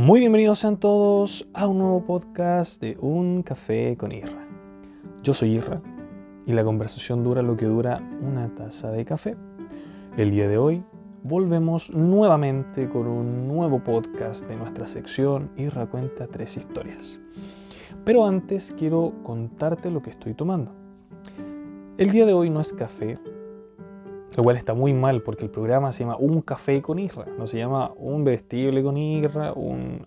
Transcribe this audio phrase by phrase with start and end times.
[0.00, 4.48] Muy bienvenidos sean todos a un nuevo podcast de Un Café con Irra.
[5.22, 5.82] Yo soy Irra
[6.46, 9.36] y la conversación dura lo que dura una taza de café.
[10.16, 10.82] El día de hoy
[11.22, 17.20] volvemos nuevamente con un nuevo podcast de nuestra sección Irra cuenta tres historias.
[18.02, 20.72] Pero antes quiero contarte lo que estoy tomando.
[21.98, 23.18] El día de hoy no es café,
[24.36, 27.46] lo cual está muy mal porque el programa se llama Un café con Irra, no
[27.46, 30.06] se llama Un vestible con Irra, un,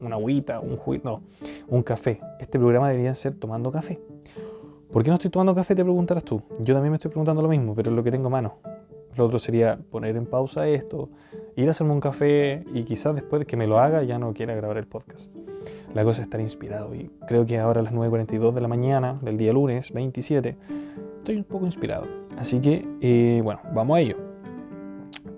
[0.00, 1.22] una agüita, un juguito, no,
[1.68, 2.20] un café.
[2.40, 4.00] Este programa debería ser tomando café.
[4.92, 5.74] ¿Por qué no estoy tomando café?
[5.74, 6.42] Te preguntarás tú.
[6.60, 8.56] Yo también me estoy preguntando lo mismo, pero es lo que tengo a mano.
[9.16, 11.10] Lo otro sería poner en pausa esto,
[11.54, 14.32] ir a hacerme un café y quizás después de que me lo haga ya no
[14.32, 15.34] quiera grabar el podcast.
[15.94, 19.18] La cosa es estar inspirado y creo que ahora a las 9.42 de la mañana
[19.22, 20.56] del día lunes 27
[21.22, 22.06] estoy un poco inspirado.
[22.36, 24.16] Así que, eh, bueno, vamos a ello.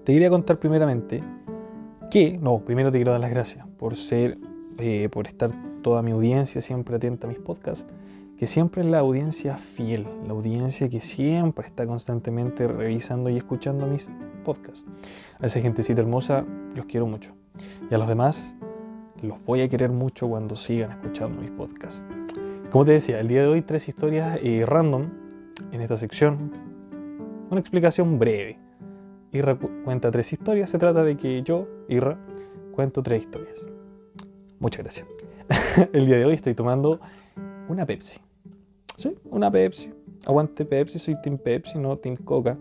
[0.05, 1.23] Te quería contar primeramente
[2.11, 4.39] que, no, primero te quiero dar las gracias por ser,
[4.79, 5.51] eh, por estar
[5.83, 7.93] toda mi audiencia siempre atenta a mis podcasts,
[8.39, 13.87] que siempre es la audiencia fiel, la audiencia que siempre está constantemente revisando y escuchando
[13.87, 14.11] mis
[14.45, 14.87] podcasts.
[15.39, 17.35] A esa gentecita hermosa los quiero mucho.
[17.91, 18.57] Y a los demás
[19.23, 22.05] los voy a querer mucho cuando sigan escuchando mis podcasts.
[22.71, 25.24] Como te decía, el día de hoy tres historias eh, random
[25.73, 26.53] en esta sección
[27.51, 28.59] una explicación breve.
[29.33, 30.71] Irra cuenta tres historias.
[30.71, 32.19] Se trata de que yo, Irra,
[32.73, 33.67] cuento tres historias.
[34.59, 35.07] Muchas gracias.
[35.93, 37.01] El día de hoy estoy tomando
[37.69, 38.21] una Pepsi.
[38.97, 39.15] ¿Sí?
[39.25, 39.93] Una Pepsi.
[40.27, 42.57] Aguante Pepsi, soy Team Pepsi, no Team Coca.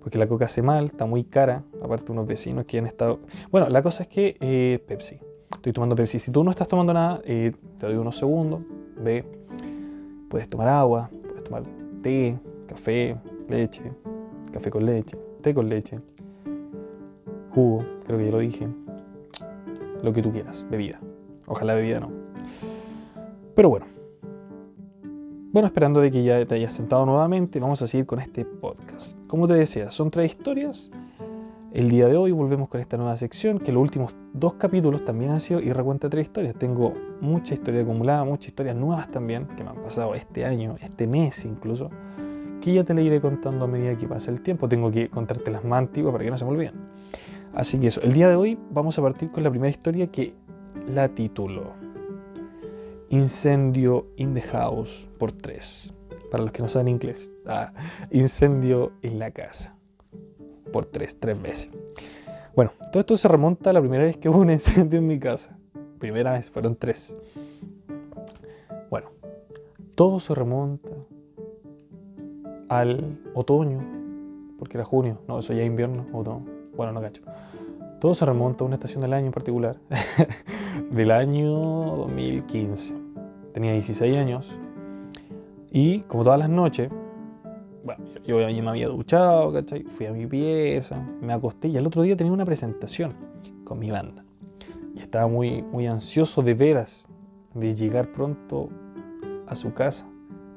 [0.00, 1.64] Porque la Coca hace mal, está muy cara.
[1.82, 3.20] Aparte, unos vecinos que han estado.
[3.50, 5.18] Bueno, la cosa es que eh, Pepsi.
[5.52, 6.18] Estoy tomando Pepsi.
[6.18, 8.60] Si tú no estás tomando nada, eh, te doy unos segundos.
[8.96, 9.24] Ve.
[10.28, 11.64] Puedes tomar agua, puedes tomar
[12.02, 13.16] té, café,
[13.48, 13.82] leche,
[14.52, 16.00] café con leche, té con leche,
[17.54, 18.68] jugo, creo que ya lo dije,
[20.02, 21.00] lo que tú quieras, bebida.
[21.46, 22.10] Ojalá bebida no.
[23.54, 23.86] Pero bueno.
[25.52, 29.18] Bueno, esperando de que ya te hayas sentado nuevamente, vamos a seguir con este podcast.
[29.26, 30.90] Como te decía, son tres historias.
[31.72, 35.30] El día de hoy volvemos con esta nueva sección, que los últimos dos capítulos también
[35.30, 36.56] han sido y recuenta tres historias.
[36.56, 41.06] Tengo mucha historia acumulada, muchas historias nuevas también, que me han pasado este año, este
[41.06, 41.88] mes incluso,
[42.60, 44.68] que ya te le iré contando a medida que pasa el tiempo.
[44.68, 46.74] Tengo que contarte las más antiguas para que no se me olviden.
[47.54, 50.34] Así que eso, el día de hoy vamos a partir con la primera historia que
[50.88, 51.74] la titulo
[53.10, 55.94] Incendio in the House por tres.
[56.32, 57.72] Para los que no saben inglés, ah,
[58.10, 59.76] incendio en la casa
[60.72, 61.70] por tres, tres veces.
[62.54, 65.18] Bueno, todo esto se remonta a la primera vez que hubo un incendio en mi
[65.18, 65.56] casa.
[65.98, 67.16] Primera vez, fueron tres.
[68.90, 69.10] Bueno,
[69.94, 70.88] todo se remonta
[72.68, 73.80] al otoño,
[74.58, 77.22] porque era junio, no, eso ya invierno, otoño, bueno, no cacho.
[78.00, 79.76] Todo se remonta a una estación del año en particular,
[80.90, 82.94] del año 2015.
[83.52, 84.50] Tenía 16 años
[85.70, 86.90] y como todas las noches,
[87.84, 89.84] bueno, yo, yo me había duchado, ¿cachai?
[89.84, 93.14] Fui a mi pieza, me acosté y el otro día tenía una presentación
[93.64, 94.24] con mi banda.
[94.94, 97.08] Y estaba muy, muy ansioso de veras
[97.54, 98.68] de llegar pronto
[99.46, 100.06] a su casa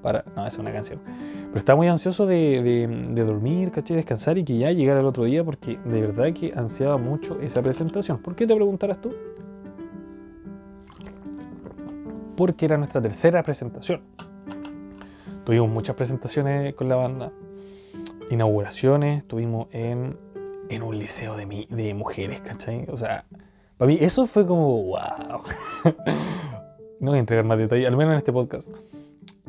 [0.01, 0.23] para...
[0.35, 0.99] No, esa es una canción.
[1.47, 3.95] Pero estaba muy ansioso de, de, dormir, ¿cachai?
[3.97, 7.61] Descansar y que ya llegara el otro día porque de verdad que ansiaba mucho esa
[7.61, 8.21] presentación.
[8.21, 9.13] ¿Por qué te preguntarás tú?
[12.35, 14.01] Porque era nuestra tercera presentación.
[15.45, 17.31] Tuvimos muchas presentaciones con la banda,
[18.29, 20.17] inauguraciones, tuvimos en,
[20.69, 22.85] en un liceo de, de mujeres, ¿cachai?
[22.89, 23.25] O sea,
[23.77, 25.41] para mí eso fue como, wow.
[26.99, 28.69] no voy a entregar más detalles, al menos en este podcast.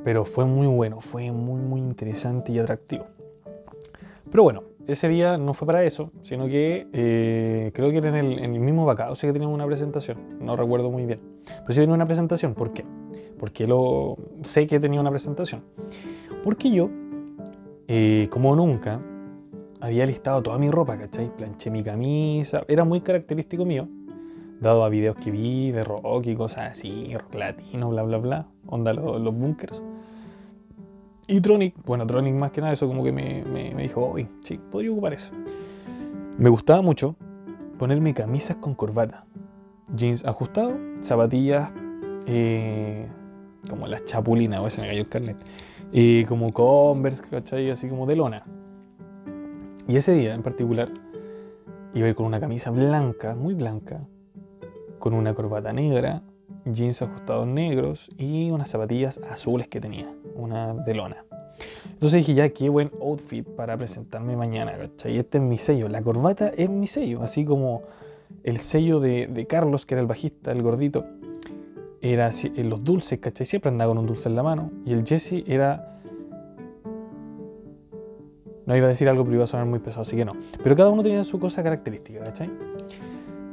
[0.02, 3.04] Pero fue muy bueno, fue muy, muy interesante y atractivo.
[4.30, 8.16] Pero bueno, ese día no fue para eso, sino que eh, creo que era en
[8.16, 11.20] el, mismo vacado, sé que teníamos una presentación, no recuerdo muy bien.
[11.46, 12.84] Pero sí tenía una presentación, ¿por qué?
[13.44, 15.64] Porque lo sé que tenía una presentación.
[16.42, 16.88] Porque yo,
[17.86, 19.02] eh, como nunca,
[19.82, 21.30] había listado toda mi ropa, ¿cachai?
[21.36, 23.86] Planché mi camisa, era muy característico mío,
[24.62, 28.46] dado a videos que vi de rock y cosas así, rock latino, bla, bla, bla,
[28.66, 29.82] onda los, bunkers.
[31.26, 34.26] Y Tronic, bueno, Tronic más que nada, eso como que me, me, me dijo, uy,
[34.40, 35.34] sí, podría ocupar eso.
[36.38, 37.14] Me gustaba mucho
[37.78, 39.26] ponerme camisas con corbata,
[39.94, 41.70] jeans ajustados, zapatillas
[42.26, 43.06] eh,
[43.68, 45.36] como las chapulinas, o ese me cayó el carnet,
[45.92, 47.70] y como Converse, ¿cachai?
[47.70, 48.44] Así como de lona.
[49.86, 50.88] Y ese día en particular
[51.94, 54.00] iba a ir con una camisa blanca, muy blanca,
[54.98, 56.22] con una corbata negra,
[56.64, 61.24] jeans ajustados negros y unas zapatillas azules que tenía, una de lona.
[61.92, 65.18] Entonces dije, ya, qué buen outfit para presentarme mañana, ¿cachai?
[65.18, 67.82] Este es mi sello, la corbata es mi sello, así como
[68.42, 71.04] el sello de, Carlos, que era el bajista, el gordito,
[72.04, 73.46] era en los dulces, ¿cachai?
[73.46, 74.70] Siempre andaba con un dulce en la mano.
[74.84, 75.98] Y el Jesse era...
[78.66, 80.32] No iba a decir algo, pero iba a sonar muy pesado, así que no.
[80.62, 82.50] Pero cada uno tenía su cosa característica, ¿cachai?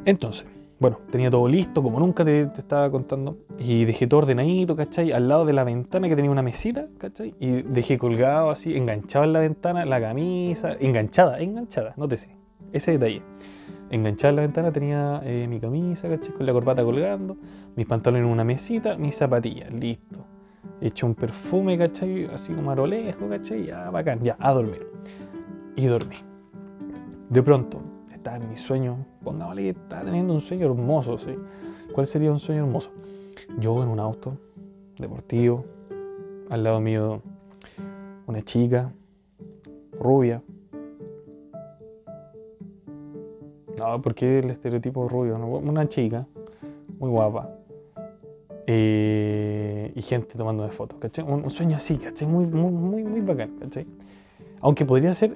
[0.06, 0.45] Entonces,
[0.80, 3.38] bueno, tenía todo listo, como nunca te, estaba contando.
[3.57, 5.12] Y dejé todo ordenadito, ¿cachai?
[5.13, 7.36] Al lado de la ventana que tenía una mesita, ¿cachai?
[7.39, 12.36] Y dejé colgado así, enganchado en la ventana, la camisa, enganchada, enganchada, nótese,
[12.74, 13.21] ese detalle.
[13.92, 16.33] Enganchada en la ventana tenía eh, mi camisa, ¿cachai?
[16.33, 17.38] Con la corbata colgando,
[17.76, 20.26] mis pantalones en una mesita, mis zapatillas, listo.
[20.80, 22.26] He hecho un perfume, ¿cachai?
[22.26, 23.66] Así como a lejos, ¿cachai?
[23.66, 24.88] Ya, bacán, ya, a dormir.
[25.76, 26.18] Y dormí.
[27.30, 27.82] De pronto,
[28.12, 31.36] estaba en mi sueño, pongámosle que estaba teniendo un sueño hermoso, ¿sí?
[31.94, 32.92] ¿Cuál sería un sueño hermoso?
[33.58, 34.38] Yo en un auto
[34.98, 35.66] deportivo,
[36.50, 37.22] al lado mío
[38.28, 38.92] una chica,
[40.00, 40.42] rubia.
[43.78, 45.38] No, porque el estereotipo rubio?
[45.38, 46.28] Una chica,
[47.00, 47.61] muy guapa.
[48.74, 51.26] Eh, y gente tomando de fotos, ¿cachai?
[51.26, 52.26] Un, sueño así, ¿cachai?
[52.26, 53.86] Muy, muy, muy, muy bacán, ¿cachai?
[54.62, 55.36] Aunque podría ser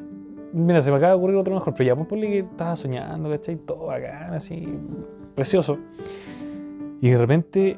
[0.54, 3.30] Mira, se me acaba de ocurrir otro mejor, pero ya pues ponle que estaba soñando,
[3.30, 3.58] ¿cachai?
[3.58, 4.66] Todo bacán, así,
[5.36, 5.78] precioso.
[7.02, 7.78] Y de repente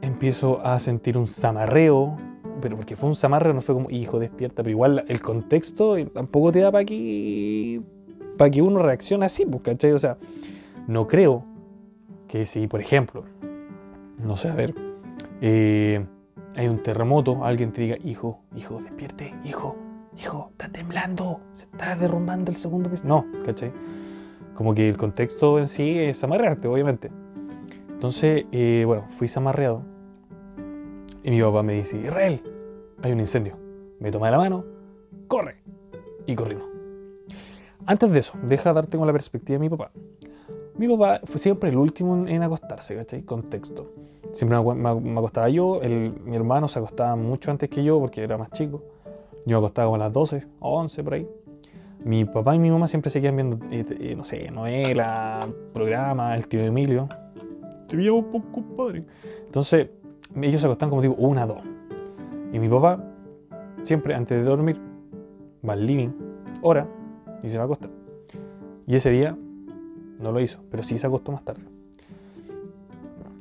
[0.00, 2.16] empiezo a sentir un zamarreo,
[2.60, 6.50] pero porque fue un zamarreo, no fue como, hijo, despierta, pero igual el contexto tampoco
[6.50, 7.80] te da para que,
[8.36, 9.92] para que uno reaccione así, pues, ¿cachai?
[9.92, 10.18] O sea,
[10.88, 11.44] no creo
[12.26, 13.22] que si, por ejemplo,
[14.18, 14.74] no sé, a ver,
[15.40, 16.04] eh,
[16.56, 19.76] hay un terremoto, alguien te diga, hijo, hijo, despierte, hijo,
[20.16, 23.04] hijo, está temblando, se está derrumbando el segundo piso.
[23.06, 23.72] No, ¿cachai?
[24.54, 27.10] Como que el contexto en sí es amarrearte, obviamente.
[27.90, 29.82] Entonces, eh, bueno, fui amarreado.
[31.22, 32.42] Y mi papá me dice, Israel,
[33.02, 33.56] hay un incendio.
[34.00, 34.64] Me toma la mano,
[35.28, 35.56] corre.
[36.26, 36.66] Y corrimos.
[37.86, 39.90] Antes de eso, deja darte con la perspectiva de mi papá.
[40.76, 43.22] Mi papá fue siempre el último en acostarse, ¿cachai?
[43.22, 43.92] Contexto.
[44.32, 45.80] Siempre me, acostaba yo,
[46.24, 48.82] mi hermano se acostaba mucho antes que yo porque era más chico.
[49.46, 51.28] Yo me acostaba como a las 12 o 11 por ahí.
[52.04, 56.46] Mi papá y mi mamá siempre seguían viendo, eh, eh, no sé, novela, programa, el
[56.46, 57.08] tío Emilio.
[57.88, 59.04] Te veía un poco padre.
[59.46, 59.88] Entonces,
[60.40, 61.60] ellos se acostaban como digo, una, dos.
[62.52, 63.02] Y mi papá,
[63.82, 64.80] siempre antes de dormir,
[65.66, 66.10] va al living,
[66.62, 66.86] ora,
[67.42, 67.90] y se va a acostar.
[68.86, 69.36] Y ese día
[70.20, 71.77] no lo hizo, pero sí se acostó más tarde.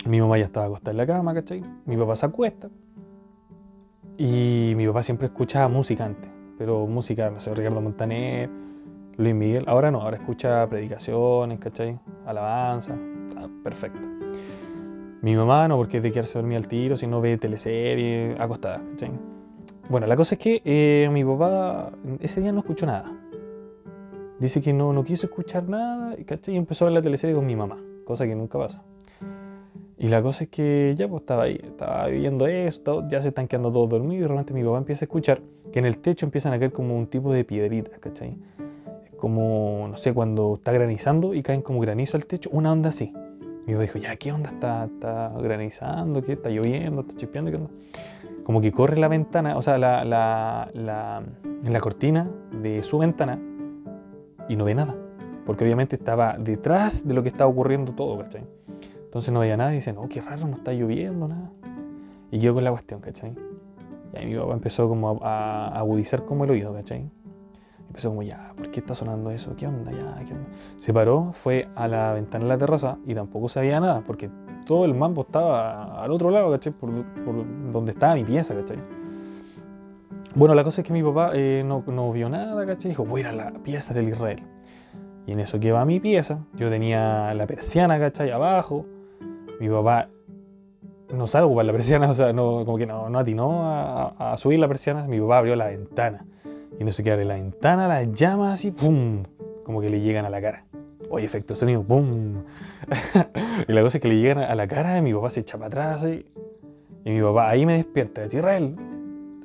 [0.07, 1.63] Mi mamá ya estaba acostada en la cama, ¿cachai?
[1.85, 2.69] Mi papá se acuesta,
[4.17, 8.49] y mi papá siempre escucha música antes, pero música, no sé, Ricardo Montaner,
[9.15, 9.63] Luis Miguel.
[9.67, 11.99] Ahora no, ahora escucha predicaciones, ¿cachai?
[12.25, 12.95] Alabanza,
[13.63, 14.07] perfecto.
[15.21, 19.11] Mi mamá no, porque es de quedarse dormida al tiro, sino ve teleserie, acostada, ¿cachai?
[19.87, 23.11] Bueno, la cosa es que eh, mi papá ese día no escuchó nada.
[24.39, 26.55] Dice que no, no quiso escuchar nada, ¿cachai?
[26.55, 28.83] Y empezó a ver la teleserie con mi mamá, cosa que nunca pasa.
[29.99, 33.47] Y la cosa es que ya pues estaba ahí, estaba viviendo esto, ya se están
[33.47, 35.41] quedando todos dormidos y de mi papá empieza a escuchar
[35.71, 38.37] que en el techo empiezan a caer como un tipo de piedritas, ¿cachai?
[39.17, 43.11] Como, no sé, cuando está granizando y caen como granizo al techo, una onda así.
[43.65, 44.51] Mi papá dijo, ya, ¿qué onda?
[44.51, 46.21] ¿Está, está granizando?
[46.21, 46.33] ¿Qué?
[46.33, 47.01] ¿Está lloviendo?
[47.01, 47.49] ¿Está chispeando?
[47.49, 47.71] ¿Qué onda?
[48.43, 51.23] Como que corre la ventana, o sea, la, la, la,
[51.63, 52.29] la cortina
[52.61, 53.39] de su ventana
[54.47, 54.95] y no ve nada.
[55.45, 58.43] Porque obviamente estaba detrás de lo que estaba ocurriendo todo, ¿cachai?
[59.07, 61.49] Entonces no veía nada y dice, no, qué raro, no está lloviendo nada.
[62.29, 63.33] Y quedó con la cuestión, ¿cachai?
[64.13, 67.09] Y ahí mi papá empezó como a, agudizar como el oído, ¿cachai?
[67.87, 69.55] Empezó como, ya, ¿por qué está sonando eso?
[69.55, 69.91] ¿Qué onda?
[69.91, 70.49] Ya, ¿qué onda?
[70.77, 74.29] Se paró, fue a la ventana de la terraza y tampoco sabía nada, porque
[74.65, 76.73] todo el mambo estaba al otro lado, ¿cachai?
[76.73, 76.91] Por,
[77.71, 78.77] donde estaba mi pieza, ¿cachai?
[80.35, 82.89] Bueno, la cosa es que mi papá eh, no, no, vio nada, ¿cachai?
[82.89, 84.43] Dijo, voy a ir a la pieza del Israel.
[85.25, 88.31] Y en eso que va mi pieza, yo tenía la persiana, ¿cachai?
[88.31, 88.85] Abajo,
[89.59, 90.09] mi papá
[91.13, 94.59] no sabe ocupar la persiana, o sea, no, como que no, no atinó a, subir
[94.59, 96.25] la persiana, mi papá abrió la ventana.
[96.79, 99.23] Y no sé qué abre la ventana, las llamas así, ¡pum!
[99.63, 100.65] Como que le llegan a la cara.
[101.09, 102.43] Oye, efecto sonido, ¡pum!
[103.67, 105.57] y la cosa es que le llegan a la cara, y mi papá se echa
[105.57, 106.25] para atrás así.
[107.03, 108.75] Y mi papá ahí me despierta, Israel,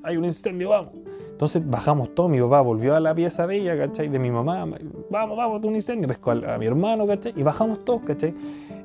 [0.02, 1.01] hay un incendio, vamos.
[1.32, 4.08] Entonces bajamos todo, mi papá volvió a la pieza de ella, ¿cachai?
[4.08, 4.64] De mi mamá,
[5.10, 7.32] vamos, vamos, un incendio, a, a mi hermano, ¿cachai?
[7.36, 8.34] Y bajamos todos, ¿cachai?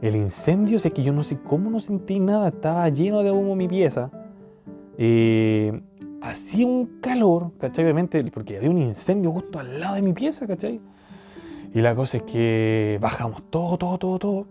[0.01, 3.55] El incendio, sé que yo no sé cómo no sentí nada, estaba lleno de humo
[3.55, 4.11] mi pieza.
[4.97, 5.81] Eh,
[6.21, 7.83] hacía un calor, ¿cachai?
[7.83, 10.79] Obviamente, porque había un incendio justo al lado de mi pieza, ¿cachai?
[11.73, 14.47] Y la cosa es que bajamos todo, todo, todo, todo.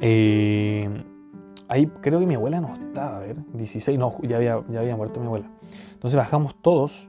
[0.00, 0.88] Eh,
[1.68, 4.96] ahí creo que mi abuela no estaba, a ver, 16, no, ya había, ya había
[4.96, 5.46] muerto mi abuela.
[6.02, 7.08] Entonces bajamos todos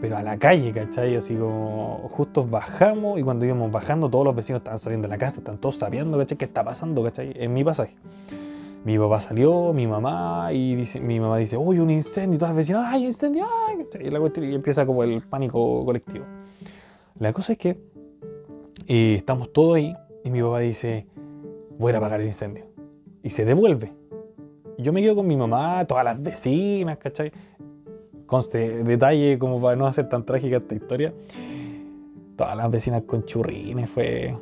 [0.00, 1.14] pero a la calle, ¿cachai?
[1.14, 5.16] Así como justo bajamos y cuando íbamos bajando todos los vecinos estaban saliendo de la
[5.16, 6.36] casa, están todos sabiendo, ¿cachai?
[6.36, 7.32] ¿Qué está pasando, ¿cachai?
[7.36, 7.94] En mi pasaje.
[8.84, 12.50] Mi papá salió, mi mamá, y dice, mi mamá dice, uy, un incendio, y todas
[12.50, 13.86] las vecinas, ay, incendio, ay.
[14.00, 16.24] Y, la y empieza como el pánico colectivo.
[17.20, 17.78] La cosa es que
[18.88, 21.06] eh, estamos todos ahí y mi papá dice,
[21.78, 22.64] voy a apagar el incendio.
[23.22, 23.92] Y se devuelve.
[24.78, 27.30] Yo me quedo con mi mamá, todas las vecinas, ¿cachai?
[28.26, 31.12] Conste, detalle como para no hacer tan trágica esta historia.
[32.36, 34.36] Todas las vecinas con churrines, fue,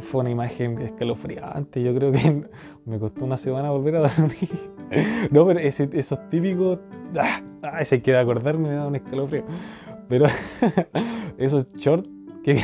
[0.00, 1.82] fue una imagen escalofriante.
[1.82, 2.44] Yo creo que
[2.86, 4.72] me costó una semana volver a dormir.
[5.30, 6.78] No, pero esos típicos.
[7.18, 9.42] Ah, ah, ese que de acordarme me da un escalofrío.
[10.06, 10.26] Pero
[11.38, 12.10] esos shorts
[12.44, 12.62] que.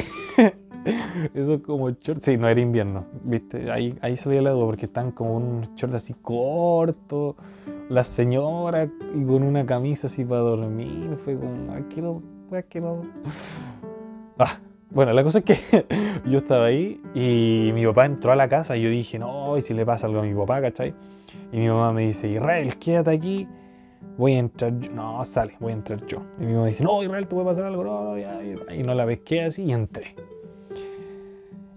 [1.34, 2.24] Esos como shorts.
[2.24, 3.70] Sí, no era invierno, ¿viste?
[3.70, 7.36] Ahí, ahí salía la duda porque están como unos shorts así cortos.
[7.88, 11.18] La señora y con una camisa así para dormir.
[11.24, 13.08] Fue como asqueroso, fue asqueroso.
[14.38, 14.58] Ah,
[14.90, 15.86] bueno, la cosa es que
[16.24, 19.62] yo estaba ahí y mi papá entró a la casa y yo dije, no, y
[19.62, 20.94] si le pasa algo a mi papá, ¿cachai?
[21.52, 23.46] Y mi mamá me dice, Israel, quédate aquí,
[24.16, 24.90] voy a entrar yo.
[24.92, 26.22] No, sale, voy a entrar yo.
[26.40, 28.40] Y mi mamá dice, no, Israel, te puede pasar algo, no, ya.
[28.74, 30.14] Y no la pesqué así y entré.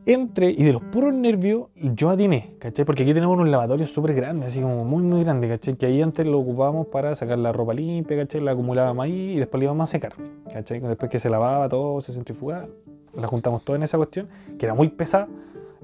[0.04, 2.86] Entré y de los puros nervios yo atiné, ¿cachai?
[2.86, 5.76] Porque aquí tenemos unos lavatorios súper grandes, así como muy, muy grandes, ¿cachai?
[5.76, 8.42] Que ahí antes lo ocupábamos para sacar la ropa limpia, ¿cachai?
[8.42, 10.14] La acumulábamos ahí y después la íbamos a secar,
[10.52, 10.80] ¿cachai?
[10.80, 12.68] Después que se lavaba todo, se centrifugaba,
[13.14, 14.28] la juntamos toda en esa cuestión,
[14.58, 15.28] que era muy pesada,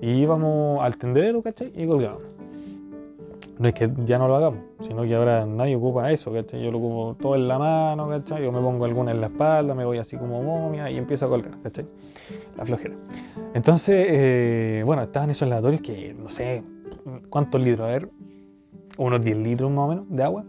[0.02, 1.72] y íbamos al tendedero, ¿cachai?
[1.76, 2.37] Y colgábamos.
[3.60, 6.64] No es que ya no lo hagamos, sino que ahora nadie ocupa eso, ¿cachai?
[6.64, 8.44] Yo lo ocupo todo en la mano, ¿cachai?
[8.44, 11.30] Yo me pongo alguna en la espalda, me voy así como momia y empiezo a
[11.30, 11.88] colgar, ¿cachai?
[12.56, 12.96] La flojera.
[13.54, 16.64] Entonces, eh, bueno, estaban esos lavatorios que no sé
[17.30, 18.10] cuántos litros, a ver,
[18.98, 20.46] unos 10 litros más o menos de agua,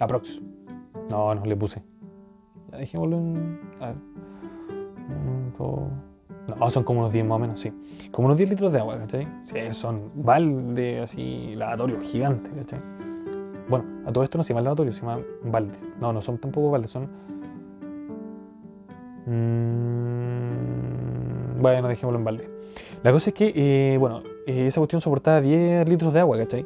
[0.00, 0.40] aprox.
[1.10, 1.82] No, no le puse.
[2.70, 3.60] Ya dejémoslo en.
[3.80, 3.96] A ver.
[5.08, 6.07] Un, dos.
[6.48, 7.72] No, son como unos 10 más o menos, sí.
[8.10, 9.28] Como unos 10 litros de agua, ¿cachai?
[9.42, 12.80] Sí, son balde así, lavatorios gigantes, ¿cachai?
[13.68, 15.94] Bueno, a todo esto no se llama lavatorio, se llama baldes.
[16.00, 17.08] No, no son tampoco baldes, son.
[19.26, 20.40] Mm,
[21.60, 22.48] bueno, dejémoslo en balde.
[23.02, 26.64] La cosa es que, eh, bueno, eh, esa cuestión soportaba 10 litros de agua, ¿cachai?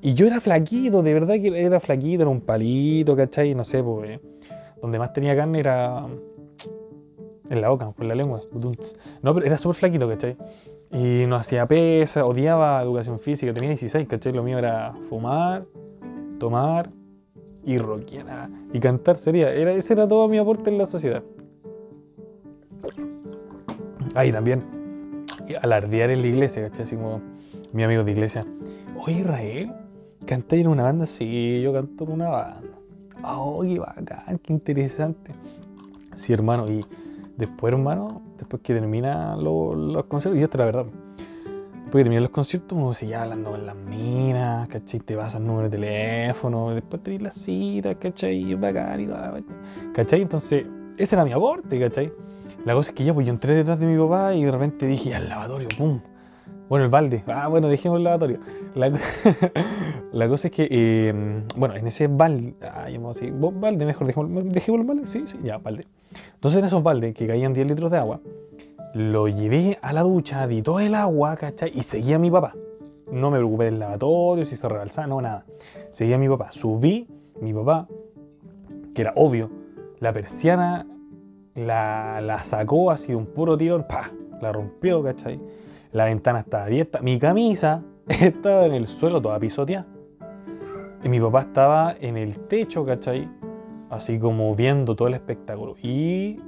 [0.00, 3.54] Y yo era flaquito, de verdad que era flaquito, era un palito, ¿cachai?
[3.54, 4.20] No sé, pues, eh,
[4.80, 6.06] donde más tenía carne era
[7.50, 8.42] en la boca, por la lengua.
[9.22, 10.36] No, pero era súper flaquito, ¿cachai?
[10.90, 14.32] Y no hacía pesa, odiaba educación física, tenía 16, ¿cachai?
[14.32, 15.64] Lo mío era fumar,
[16.38, 16.90] tomar
[17.64, 19.52] y rockear y cantar sería.
[19.52, 21.22] Era, ese era todo mi aporte en la sociedad.
[24.14, 24.62] Ahí también,
[25.60, 26.82] alardear en la iglesia, ¿cachai?
[26.82, 27.20] Así como
[27.72, 28.46] mi amigo de iglesia.
[28.98, 29.72] Oye, Israel,
[30.24, 31.06] ¿cantáis en una banda?
[31.06, 32.76] Sí, yo canto en una banda.
[33.24, 35.32] Oh, qué bacán, qué interesante.
[36.14, 36.84] Sí, hermano, y
[37.36, 42.02] después, hermano, después que termina lo- los conciertos, y esto es la verdad, después que
[42.04, 45.00] terminan los conciertos, uno sigue hablando con las minas, ¿cachai?
[45.00, 48.50] Te vas al número de teléfono, después tenés las citas, ¿cachai?
[48.50, 49.44] Y bacán y cuestión,
[49.94, 50.22] ¿cachai?
[50.22, 50.66] Entonces,
[50.96, 52.12] ese era mi aporte, ¿cachai?
[52.64, 54.86] La cosa es que ya, pues yo entré detrás de mi papá y de repente
[54.86, 56.00] dije, al lavatorio, ¡pum!
[56.68, 57.22] Bueno, el balde.
[57.26, 58.38] Ah, bueno, dejemos el lavatorio.
[58.74, 58.92] La,
[60.12, 64.06] la cosa es que, eh, bueno, en ese balde, ah, llamamos así, ¿vos balde, mejor,
[64.06, 65.86] dejémoslo el balde, sí, sí, ya, balde.
[66.34, 68.20] Entonces en esos baldes que caían 10 litros de agua,
[68.94, 71.70] lo llevé a la ducha, di todo el agua, ¿cachai?
[71.74, 72.54] Y seguía a mi papá.
[73.12, 75.44] No me preocupé del lavatorio, si se rebalsaba, no, nada.
[75.90, 76.50] Seguía a mi papá.
[76.50, 77.06] Subí,
[77.40, 77.86] mi papá,
[78.94, 79.50] que era obvio,
[80.00, 80.86] la persiana
[81.54, 85.38] la, la sacó así de un puro tirón, pa, la rompió, ¿cachai?
[85.92, 89.86] La ventana estaba abierta, mi camisa estaba en el suelo toda pisoteada.
[91.02, 93.28] Y mi papá estaba en el techo, ¿cachai?
[93.90, 95.76] Así como viendo todo el espectáculo.
[95.82, 96.40] Y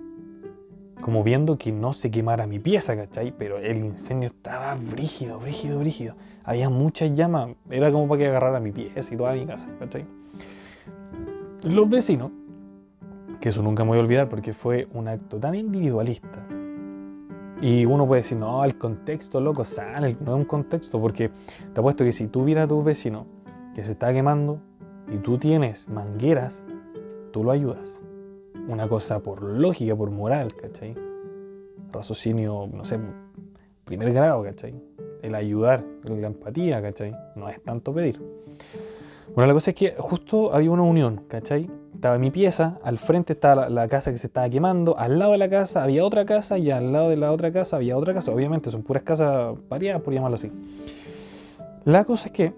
[1.00, 3.32] como viendo que no se quemara mi pieza, ¿cachai?
[3.36, 6.14] Pero el incendio estaba brígido, brígido, brígido.
[6.44, 7.50] Había muchas llamas.
[7.70, 10.04] Era como para que agarrara mi pieza y toda mi casa, ¿cachai?
[11.62, 12.30] Los vecinos,
[13.40, 16.44] que eso nunca me voy a olvidar porque fue un acto tan individualista.
[17.60, 21.30] Y uno puede decir, no, el contexto, loco, sale, no es un contexto, porque
[21.72, 23.26] te apuesto que si tú vieras a tu vecino
[23.74, 24.60] que se está quemando
[25.12, 26.62] y tú tienes mangueras,
[27.32, 28.00] tú lo ayudas.
[28.68, 30.94] Una cosa por lógica, por moral, ¿cachai?
[31.90, 33.00] Raciocinio, no sé,
[33.84, 34.74] primer grado, ¿cachai?
[35.22, 37.12] El ayudar, la empatía, ¿cachai?
[37.34, 38.20] No es tanto pedir.
[39.34, 41.68] Bueno, la cosa es que justo había una unión, ¿cachai?
[41.98, 45.38] Estaba mi pieza, al frente estaba la, casa que se estaba quemando, al lado de
[45.38, 48.30] la casa había otra casa y al lado de la otra casa había otra casa.
[48.30, 50.52] Obviamente son puras casas variadas, por llamarlo así.
[51.84, 52.54] La cosa es que,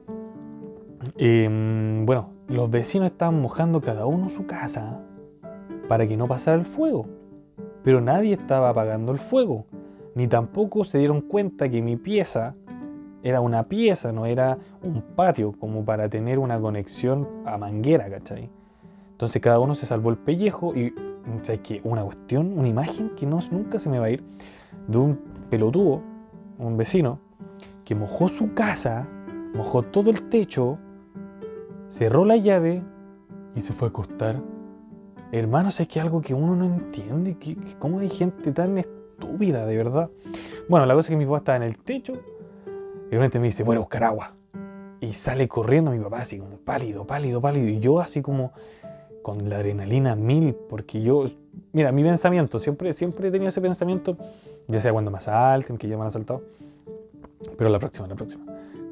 [1.17, 5.01] eh, bueno, los vecinos estaban mojando cada uno su casa,
[5.89, 7.07] para que no pasara el fuego.
[7.83, 9.65] Pero nadie estaba apagando el fuego,
[10.15, 12.57] ni tampoco se dieron cuenta que mi pieza
[13.23, 18.60] era una pieza, no era un patio, como para tener una conexión a manguera, ¿cachai?
[19.21, 20.95] Entonces cada uno se salvó el pellejo y,
[21.43, 21.83] ¿sabes qué?
[21.85, 24.25] Una cuestión, una imagen que no, nunca se me va a ir,
[24.87, 26.01] de un pelotudo,
[26.57, 27.19] un vecino,
[27.85, 29.07] que mojó su casa,
[29.53, 30.79] mojó todo el techo,
[31.91, 32.83] cerró la llave
[33.55, 34.41] y se fue a acostar.
[35.33, 39.77] Hermano, es que algo que uno no entiende, que, cómo hay gente tan estúpida, de
[39.77, 40.09] verdad.
[40.67, 42.15] Bueno, la cosa es que mi papá estaba en el techo
[43.11, 44.33] y repente me dice, a buscar agua.
[44.99, 47.69] Y sale corriendo mi papá así como pálido, pálido, pálido.
[47.69, 48.53] Y yo así como
[49.23, 51.27] con la adrenalina mil, porque yo,
[51.73, 54.17] mira, mi pensamiento, siempre, siempre he tenido ese pensamiento,
[54.67, 56.43] ya sea cuando me asalten, que ya me han asaltado,
[57.57, 58.45] pero la próxima, la próxima.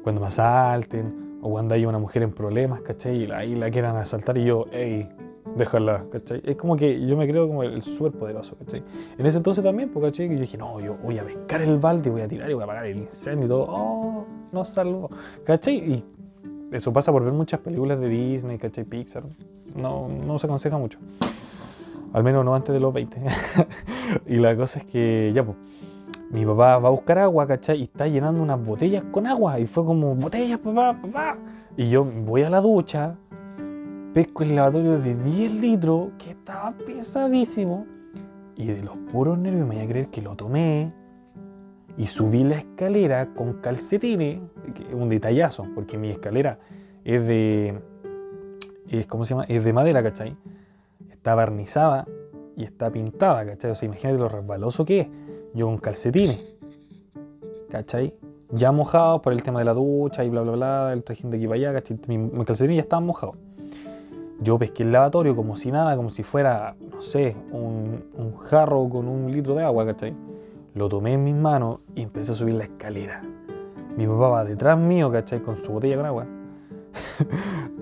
[0.03, 3.23] Cuando me asalten, o cuando hay una mujer en problemas, ¿cachai?
[3.23, 5.07] Y ahí la quieran asaltar y yo, hey,
[5.55, 6.41] déjala, ¿cachai?
[6.43, 8.83] Es como que yo me creo como el, súper poderoso, ¿cachai?
[9.17, 10.29] En ese entonces también, porque, ¿cachai?
[10.29, 12.65] yo dije, no, yo voy a pescar el balde, voy a tirar y voy a
[12.65, 13.65] apagar el incendio y todo.
[13.69, 15.09] Oh, no salvo,
[15.43, 15.77] ¿cachai?
[15.77, 16.03] Y
[16.71, 18.83] eso pasa por ver muchas películas de Disney, ¿cachai?
[18.83, 19.23] Pixar.
[19.75, 20.99] No, no se aconseja mucho.
[22.13, 23.21] Al menos no antes de los 20.
[24.27, 25.57] y la cosa es que, ya, pues
[26.31, 27.79] mi papá va a buscar agua, ¿cachai?
[27.79, 29.59] Y está llenando unas botellas con agua.
[29.59, 31.37] Y fue como, botellas, papá, papá.
[31.75, 33.15] Y yo voy a la ducha,
[34.13, 37.85] pesco el lavatorio de 10 litros, que estaba pesadísimo.
[38.55, 40.91] Y de los puros nervios me voy a creer que lo tomé
[41.97, 44.39] y subí la escalera con calcetines,
[44.93, 46.59] un detallazo, porque mi escalera
[47.03, 47.79] es de,
[48.87, 49.45] es, ¿cómo se llama?
[49.47, 50.35] Es de madera, ¿cachai?
[51.09, 52.07] Está barnizada
[52.55, 53.71] y está pintada, ¿cachai?
[53.71, 55.07] O sea, imagínate lo resbaloso que es
[55.53, 56.55] yo con calcetines,
[57.69, 58.13] ¿cachai?
[58.51, 61.37] Ya mojados por el tema de la ducha y bla, bla, bla, el trajín de
[61.37, 61.99] aquí para allá, ¿cachai?
[62.07, 63.35] Mis calcetines ya estaban mojados.
[64.41, 68.87] Yo pesqué el lavatorio como si nada, como si fuera, no sé, un, un jarro
[68.87, 70.15] con un litro de agua, ¿cachai?
[70.79, 73.21] Lo tomé en mis manos y empecé a subir la escalera.
[73.97, 75.41] Mi papá va detrás mío, ¿cachai?
[75.41, 76.25] Con su botella con agua.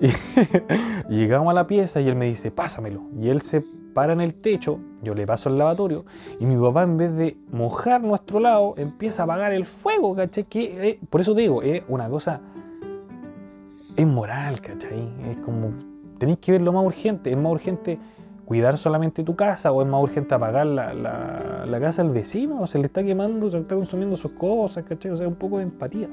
[1.08, 3.02] llegamos a la pieza y él me dice, pásamelo.
[3.16, 3.62] Y él se
[3.94, 6.06] para en el techo, yo le paso el lavatorio
[6.40, 10.42] y mi papá en vez de mojar nuestro lado empieza a apagar el fuego, ¿cachai?
[10.46, 12.40] Que, eh, por eso digo, es una cosa,
[13.94, 15.08] es moral, ¿cachai?
[15.30, 15.70] Es como,
[16.18, 17.96] tenéis que ver lo más urgente, es más urgente
[18.48, 22.66] cuidar solamente tu casa o es más urgente apagar la, la, casa del vecino, o
[22.66, 25.10] se le está quemando, se le está consumiendo sus cosas, ¿cachai?
[25.10, 26.08] O sea, un poco de empatía.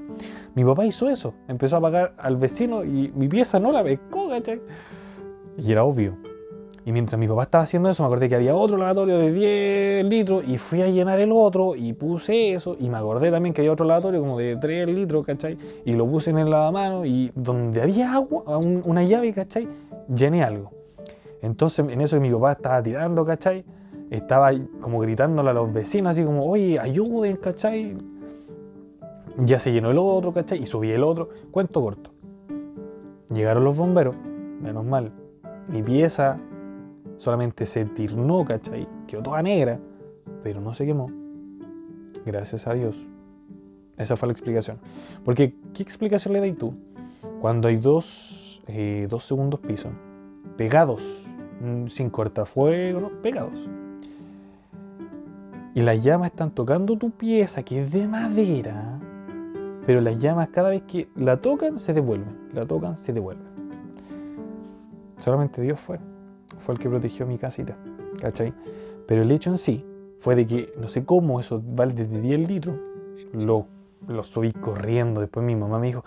[0.54, 4.28] Mi papá hizo eso, empezó a apagar al vecino y mi pieza no la pescó,
[4.28, 4.60] ¿cachai?
[5.58, 6.18] Y era obvio.
[6.84, 10.06] Y mientras mi papá estaba haciendo eso, me acordé que había otro lavatorio de 10
[10.06, 12.76] litros y fui a llenar el otro y puse eso.
[12.78, 15.58] Y me acordé también que había otro lavatorio como de 3 litros, ¿cachai?
[15.86, 19.70] Y lo puse en el lavamano y donde había agua, una llave, ¿cachai?
[20.14, 20.85] Llené algo.
[21.42, 23.66] Entonces, en eso que mi papá estaba tirando, ¿cachai?
[24.10, 27.96] Estaba como gritándole a los vecinos, así como, oye, ayuden, ¿cachai?
[29.38, 30.62] Ya se llenó el otro, ¿cachai?
[30.62, 31.30] Y subí el otro.
[31.52, 32.12] Cuento corto.
[33.34, 34.16] Llegaron los bomberos,
[34.62, 35.12] menos mal.
[35.68, 36.38] Mi pieza
[37.18, 38.88] solamente se tirnó, ¿cachai?
[39.08, 39.80] Quedó toda negra,
[40.44, 41.08] pero no se quemó.
[42.26, 42.96] Gracias a Dios.
[43.98, 44.78] Esa fue la explicación.
[45.24, 46.74] Porque, ¿qué explicación le das tú?
[47.42, 49.90] Cuando hay dos, eh, dos segundos piso
[50.58, 51.25] pegados
[51.62, 53.68] Mm, sin cortafuego, pegados.
[55.74, 59.00] Y las llamas están tocando tu pieza, que es de madera,
[59.86, 63.48] pero las llamas cada vez que la tocan se devuelven, la tocan, se devuelven.
[65.20, 66.00] Solamente Dios fue,
[66.60, 67.76] fue el que protegió mi casita,
[68.22, 68.54] ¿cachai?
[69.08, 69.86] Pero el hecho en sí
[70.20, 72.78] fue de que, no sé cómo, esos baldes de 10 litros,
[73.34, 73.68] lo,
[74.08, 75.22] lo subí corriendo.
[75.22, 76.04] Después mi mamá me dijo,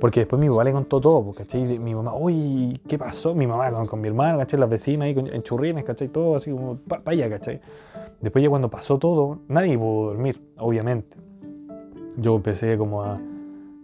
[0.00, 1.78] porque después mi papá le contó todo, ¿cachai?
[1.78, 3.34] Mi mamá, uy, ¿qué pasó?
[3.34, 4.60] Mi mamá con, mi hermano, ¿cachai?
[4.60, 6.08] Las vecinas ahí en churrines, ¿cachai?
[6.08, 7.60] Todo así como, para allá, ¿cachai?
[8.20, 11.16] Después ya cuando pasó todo, nadie pudo dormir, obviamente.
[12.18, 13.18] Yo empecé como a,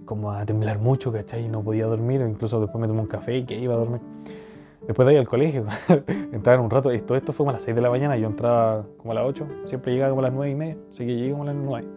[0.05, 1.49] como a temblar mucho, ¿cachai?
[1.49, 4.01] No podía dormir, incluso después me tomé un café y que iba a dormir.
[4.87, 5.65] Después de ahí al colegio,
[6.33, 8.27] entraba en un rato, esto, esto fue como a las 6 de la mañana, yo
[8.27, 11.17] entraba como a las 8, siempre llegaba como a las 9 y media, así que
[11.17, 11.89] llegué como a las 9.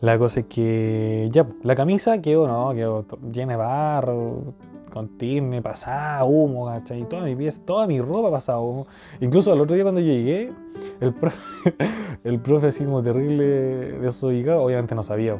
[0.00, 4.54] La cosa es que ya, la camisa quedó, no, quedó llena de barro,
[4.94, 7.08] con tirne, pasada, humo, ¿cachai?
[7.08, 8.86] Toda mi pieza, toda mi ropa pasaba humo.
[9.20, 10.52] Incluso el otro día cuando yo llegué,
[11.00, 11.74] el profe,
[12.24, 15.34] el profe así como terrible desubicado, obviamente no sabía.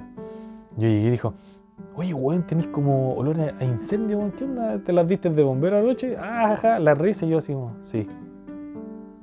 [0.77, 1.35] Yo llegué y dijo,
[1.95, 4.79] oye, weón, tenés como olor a incendio, weón, ¿qué onda?
[4.83, 6.17] ¿Te las diste de bombero anoche?
[6.19, 8.09] Ah, ajá, la risa y yo así como, sí.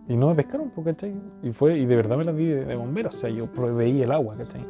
[0.08, 1.14] Y no me pescaron, ¿cachai?
[1.44, 4.02] Y fue, y de verdad me las di de, de bombero, o sea, yo proveí
[4.02, 4.66] el agua, ¿cachai?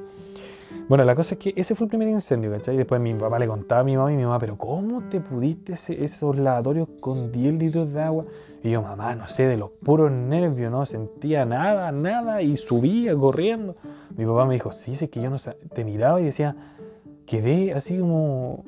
[0.88, 2.76] Bueno, la cosa es que ese fue el primer incendio, ¿cachai?
[2.76, 5.22] Y después mi papá le contaba a mi mamá y mi mamá, pero ¿cómo te
[5.22, 8.26] pudiste esos lavatorios con 10 litros de agua?
[8.64, 13.16] Y yo, mamá, no sé, de los puros nervios, no sentía nada, nada, y subía
[13.16, 13.76] corriendo.
[14.18, 15.38] Mi papá me dijo, sí, sé que yo no
[15.74, 16.56] te miraba y decía,
[17.26, 18.66] quedé así como,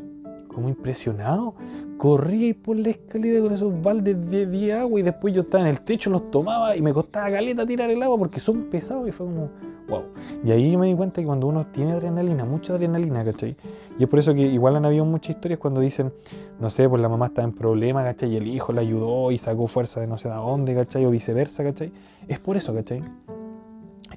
[0.54, 1.56] como impresionado.
[1.98, 5.70] Corría por la escalera con esos baldes de, de agua y después yo estaba en
[5.70, 9.12] el techo, los tomaba y me costaba caleta tirar el agua porque son pesados y
[9.12, 9.50] fue como,
[9.88, 10.04] wow.
[10.44, 13.56] Y ahí me di cuenta que cuando uno tiene adrenalina, mucha adrenalina, ¿cachai?
[13.98, 16.12] Y es por eso que igual han habido muchas historias cuando dicen,
[16.60, 18.34] no sé, pues la mamá estaba en problemas, ¿cachai?
[18.34, 21.06] Y el hijo la ayudó y sacó fuerza de no sé de dónde, ¿cachai?
[21.06, 21.92] O viceversa, ¿cachai?
[22.28, 23.04] Es por eso, ¿cachai?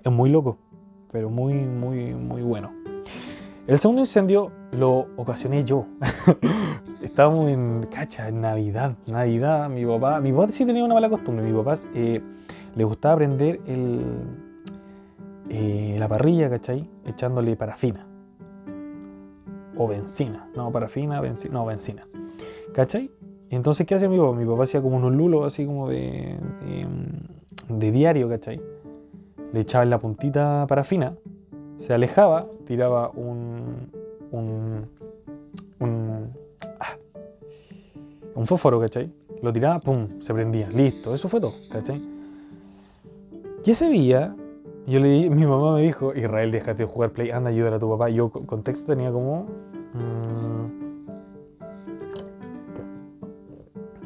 [0.02, 0.58] Es muy loco,
[1.10, 2.75] pero muy, muy, muy bueno.
[3.66, 5.86] El segundo incendio lo ocasioné yo.
[7.02, 8.94] Estábamos en, cacha, Navidad.
[9.06, 11.44] Navidad, mi papá, mi papá sí tenía una mala costumbre.
[11.44, 12.22] Mi papá eh,
[12.76, 14.04] le gustaba prender el,
[15.48, 16.88] eh, la parrilla, ¿cachai?
[17.04, 18.06] Echándole parafina.
[19.76, 20.48] O benzina.
[20.54, 21.54] No, parafina, benzina.
[21.54, 22.06] No, benzina.
[22.72, 23.10] ¿Cachai?
[23.50, 24.32] Entonces, ¿qué hacía mi papá?
[24.32, 26.86] Mi papá hacía como unos lulos así como de, de,
[27.68, 28.60] de diario, ¿cachai?
[29.52, 31.16] Le echaba en la puntita parafina,
[31.78, 33.90] se alejaba, tiraba un.
[34.30, 34.86] un.
[35.80, 36.30] un.
[36.80, 36.96] ah,
[38.34, 39.10] un fósforo, ¿cachai?
[39.42, 42.00] Lo tiraba, pum, se prendía, listo, eso fue todo, ¿cachai?
[43.64, 44.34] Y ese día,
[44.86, 47.78] yo le mi mamá me dijo, Israel, déjate de jugar Play, anda a ayudar a
[47.78, 48.08] tu papá.
[48.10, 49.46] Yo, con contexto, tenía como.
[49.94, 50.86] mm,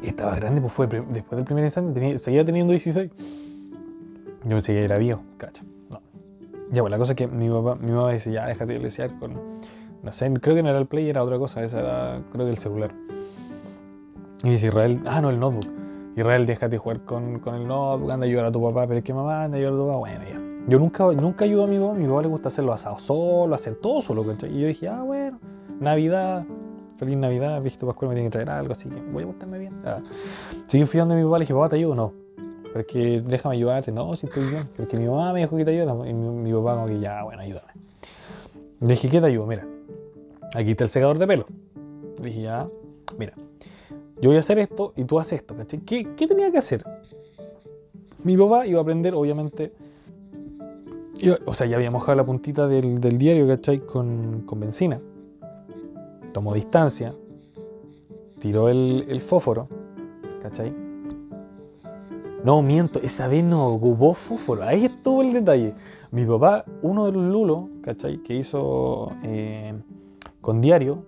[0.03, 3.09] estaba grande, pues fue después del primer tenía- seguía teniendo 16.
[4.43, 5.63] Yo pensé que era viejo, cacha.
[5.63, 5.70] No.
[6.71, 9.19] Ya, pues la cosa es que mi papá, mi mamá dice, ya, déjate de lesear
[9.19, 9.33] con.
[10.03, 12.51] No sé, creo que no era el play, era otra cosa, esa era, creo que
[12.51, 12.95] el celular.
[14.43, 15.65] Y dice Israel, ah, no, el notebook.
[16.15, 19.03] Israel, déjate jugar con, con el notebook, anda a ayudar a tu papá, pero es
[19.03, 20.41] que mamá, anda a ayudar a tu papá, bueno, ya.
[20.67, 23.53] Yo nunca, nunca ayudo a mi papá, mi papá le gusta hacer los asados solo,
[23.53, 24.55] hacer todo solo, ¿cachai?
[24.55, 25.39] Y yo dije, ah, bueno,
[25.79, 26.45] Navidad,
[26.97, 29.73] feliz Navidad, viejito Pascual me tiene que traer algo, así que voy a portarme bien.
[29.85, 29.97] Ah.
[30.67, 31.95] Seguí fui donde mi papá, le dije, papá, ¿te ayudo?
[31.95, 32.20] No.
[32.73, 34.67] Porque déjame ayudarte, no, si estoy bien.
[34.77, 37.41] Porque mi mamá me dijo que te ayudara, y mi, papá como que ya, bueno,
[37.41, 37.71] ayúdame.
[38.79, 39.45] Le dije, ¿qué te ayudo?
[39.45, 39.67] Mira,
[40.53, 41.45] aquí está el secador de pelo.
[42.19, 42.67] Le dije, ya,
[43.17, 43.33] mira,
[44.21, 45.79] yo voy a hacer esto y tú haces esto, ¿cachai?
[45.79, 46.83] ¿Qué, tenía que hacer?
[48.23, 49.73] Mi papá iba a aprender, obviamente,
[51.19, 53.79] iba- o sea, ya había mojado la puntita del, diario, ¿cachai?
[53.79, 54.99] Con, con benzina.
[56.31, 57.13] Tomó distancia,
[58.39, 59.67] tiró el, el fósforo,
[60.41, 60.73] ¿cachai?
[62.43, 65.75] No, miento, esa vez no ocupó fósforo, ahí estuvo el detalle.
[66.09, 68.17] Mi papá, uno de los lulos, ¿cachai?
[68.23, 69.75] Que hizo eh,
[70.41, 71.03] con diario,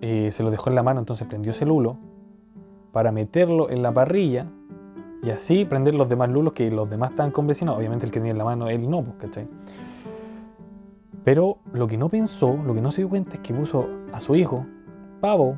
[0.00, 1.96] eh, se lo dejó en la mano, entonces prendió ese lulo
[2.90, 4.46] para meterlo en la parrilla
[5.22, 7.78] y así prender los demás lulos que los demás estaban convencionados.
[7.78, 9.46] Obviamente el que tenía en la mano, él no, pues, ¿cachai?
[11.22, 14.18] Pero lo que no pensó, lo que no se dio cuenta es que puso a
[14.18, 14.66] su hijo,
[15.20, 15.56] Pavo,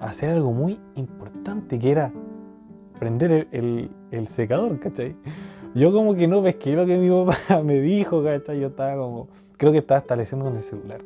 [0.00, 2.12] a hacer algo muy importante que era
[2.98, 5.14] prender el, el- secador, ¿cachai?
[5.74, 8.60] Yo como que no pesqué lo que mi papá me dijo, ¿cachai?
[8.60, 11.00] Yo estaba como, creo que estaba estableciendo con el celular.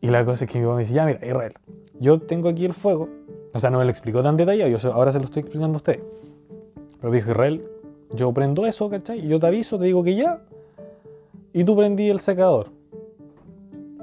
[0.00, 1.52] Y la cosa es que mi papá me dice, ya mira, Israel,
[2.00, 3.08] yo tengo aquí el fuego.
[3.54, 5.78] O sea, no me lo explicó tan detallado, yo ahora se lo estoy explicando a
[5.78, 6.00] usted.
[7.00, 7.64] Pero me dijo, Israel,
[8.14, 9.26] yo prendo eso, ¿cachai?
[9.26, 10.40] Yo te aviso, te digo que ya.
[11.52, 12.68] Y tú prendí el secador.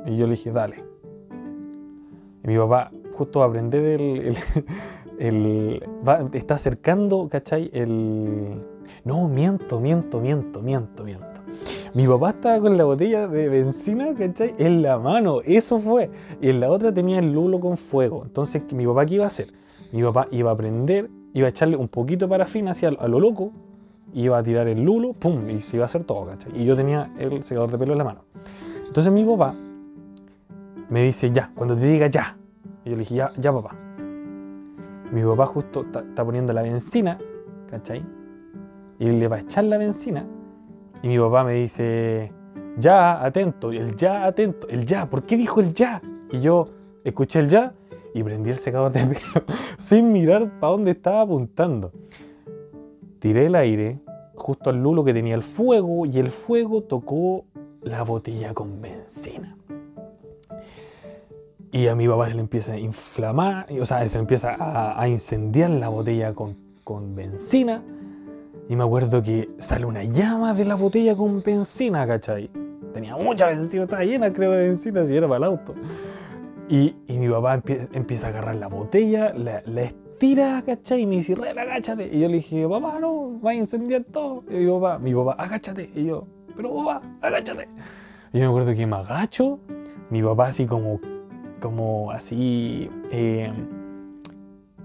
[0.05, 0.83] Y yo le dije, dale.
[2.43, 4.37] Y mi papá justo va a prender el-
[5.19, 7.69] el- va- está acercando, ¿cachai?
[7.73, 8.61] El...
[9.05, 11.25] No, miento, miento, miento, miento, miento.
[11.93, 14.53] Mi papá estaba con la botella de benzina, ¿cachai?
[14.57, 16.09] En la mano, eso fue.
[16.41, 18.23] Y en la otra tenía el lulo con fuego.
[18.25, 19.47] Entonces, ¿mi papá qué iba a hacer?
[19.91, 23.19] Mi papá iba a prender, iba a echarle un poquito de parafina hacia a lo
[23.19, 23.51] loco,
[24.13, 26.59] iba a tirar el lulo, pum, y se iba a hacer todo, ¿cachai?
[26.59, 28.21] Y yo tenía el secador de pelo en la mano.
[28.87, 29.53] Entonces mi papá
[30.89, 32.35] me dice, ya, cuando te diga ya.
[32.85, 33.75] Yo le dije, ya, ya papá.
[35.11, 37.17] Mi papá justo está poniendo la benzina,
[37.69, 38.05] ¿cachai?
[38.99, 40.25] Y le va a echar la benzina.
[41.01, 42.31] Y mi papá me dice,
[42.77, 46.01] ya, atento, el ya, atento, el ya, ¿por qué dijo el ya?
[46.31, 46.65] Y yo
[47.03, 47.73] escuché el ya
[48.13, 49.45] y prendí el secador de pelo
[49.77, 51.91] sin mirar para dónde estaba apuntando.
[53.19, 53.99] Tiré el aire
[54.35, 57.45] justo al lulo que tenía el fuego y el fuego tocó
[57.81, 59.55] la botella con benzina.
[61.71, 64.99] Y a mi papá se le empieza a inflamar, o sea, se le empieza a,
[64.99, 67.83] a incendiar la botella con, con benzina.
[68.67, 72.49] Y me acuerdo que sale una llama de la botella con benzina, ¿cachai?
[72.93, 75.75] Tenía mucha benzina, estaba llena, creo, de benzina, si era para el auto.
[76.67, 81.01] Y, y mi papá empie- empieza a agarrar la botella, la, la estira, ¿cachai?
[81.01, 82.09] Y me dice, Ren, agáchate.
[82.11, 84.43] Y yo le dije, papá, no, va a incendiar todo.
[84.49, 85.89] Y mi papá, mi papá, agáchate.
[85.95, 87.67] Y yo, pero papá, agáchate.
[88.33, 89.59] Y yo me acuerdo que me agacho,
[90.09, 90.99] mi papá así como,
[91.59, 93.51] como así, eh,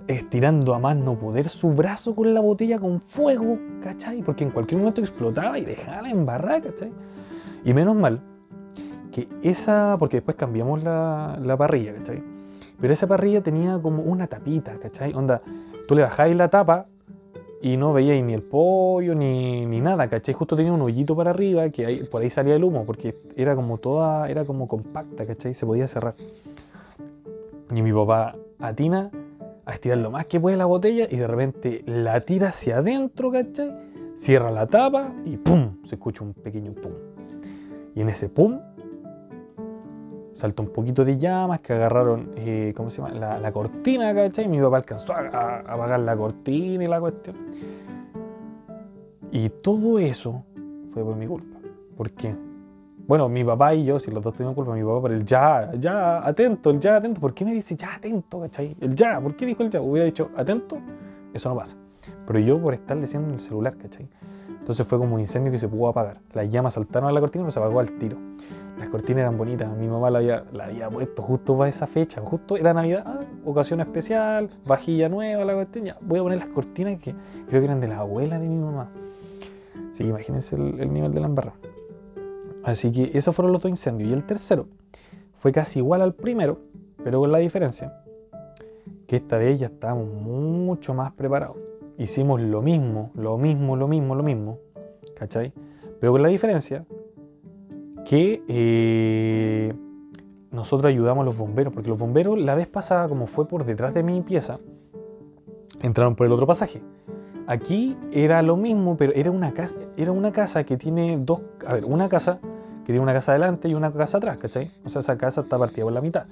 [0.06, 4.22] estirando a más no poder su brazo con la botella con fuego, ¿cachai?
[4.22, 6.92] Porque en cualquier momento explotaba y dejaba embarrada, ¿cachai?
[7.64, 8.20] Y menos mal
[9.12, 12.22] que esa, porque después cambiamos la, la parrilla, ¿cachai?
[12.80, 15.14] Pero esa parrilla tenía como una tapita, ¿cachai?
[15.14, 15.40] Onda,
[15.87, 16.87] tú le bajáis la tapa
[17.64, 20.35] y no veíais ni el pollo ni, ni, nada, ¿cachai?
[20.35, 23.79] Justo tenía un hoyito para arriba que por ahí salía el humo, porque era como
[23.79, 25.55] toda, era como compacta, ¿cachai?
[25.55, 26.14] Se podía cerrar.
[27.74, 29.11] Y mi papá atina
[29.64, 33.33] a estirar lo más que puede la botella y de repente la tira hacia adentro,
[33.33, 33.72] ¿cachai?
[34.14, 35.79] Cierra la tapa y ¡pum!
[35.87, 36.92] Se escucha un pequeño pum.
[37.94, 38.61] Y en ese pum
[40.35, 43.14] saltó un poquito de llamas que agarraron, eh, ¿cómo se llama?
[43.14, 44.49] La, la, cortina, ¿cachai?
[44.49, 47.37] Mi papá alcanzó a, a, apagar la cortina y la cuestión.
[49.31, 50.44] Y todo eso
[50.92, 51.59] fue por mi culpa.
[51.97, 52.35] ¿Por qué?
[53.07, 55.73] Bueno, mi papá y yo, si los dos tuvimos culpa, mi papá por el ya,
[55.79, 57.20] ya, atento, el ya, atento.
[57.20, 58.77] ¿Por qué me dice ya, atento, cachai?
[58.81, 59.81] El ya, ¿por qué dijo el ya?
[59.81, 60.79] Hubiera dicho atento,
[61.33, 61.77] eso no pasa.
[62.27, 64.09] Pero yo por estar diciendo en el celular, cachai.
[64.59, 66.20] Entonces fue como un incendio que se pudo apagar.
[66.33, 68.16] Las llamas saltaron a la cortina, pero se apagó al tiro.
[68.78, 72.20] Las cortinas eran bonitas, mi mamá la había, la había puesto justo para esa fecha,
[72.20, 76.48] justo era Navidad, ah, ocasión especial, vajilla nueva, la cuestión, ya, voy a poner las
[76.48, 77.14] cortinas que
[77.46, 78.90] creo que eran de la abuela de mi mamá.
[79.90, 81.56] Así que imagínense el, el nivel de la embarrada.
[82.64, 84.10] Así que esos fueron los dos incendios.
[84.10, 84.66] Y el tercero
[85.34, 86.58] fue casi igual al primero,
[87.04, 88.02] pero con la diferencia
[89.06, 91.56] que esta vez ya estábamos mucho más preparados.
[91.98, 94.58] Hicimos lo mismo, lo mismo, lo mismo, lo mismo,
[95.14, 95.52] ¿cachai?
[96.00, 96.84] Pero con la diferencia
[98.04, 99.72] que eh,
[100.50, 103.94] nosotros ayudamos a los bomberos, porque los bomberos la vez pasada, como fue por detrás
[103.94, 104.58] de mi pieza,
[105.82, 106.82] entraron por el otro pasaje.
[107.46, 111.74] Aquí era lo mismo, pero era una casa, era una casa que tiene dos, a
[111.74, 112.38] ver, una casa
[112.84, 114.70] que tiene una casa adelante y una casa atrás, ¿cachai?
[114.84, 116.26] O sea, esa casa está partida por la mitad.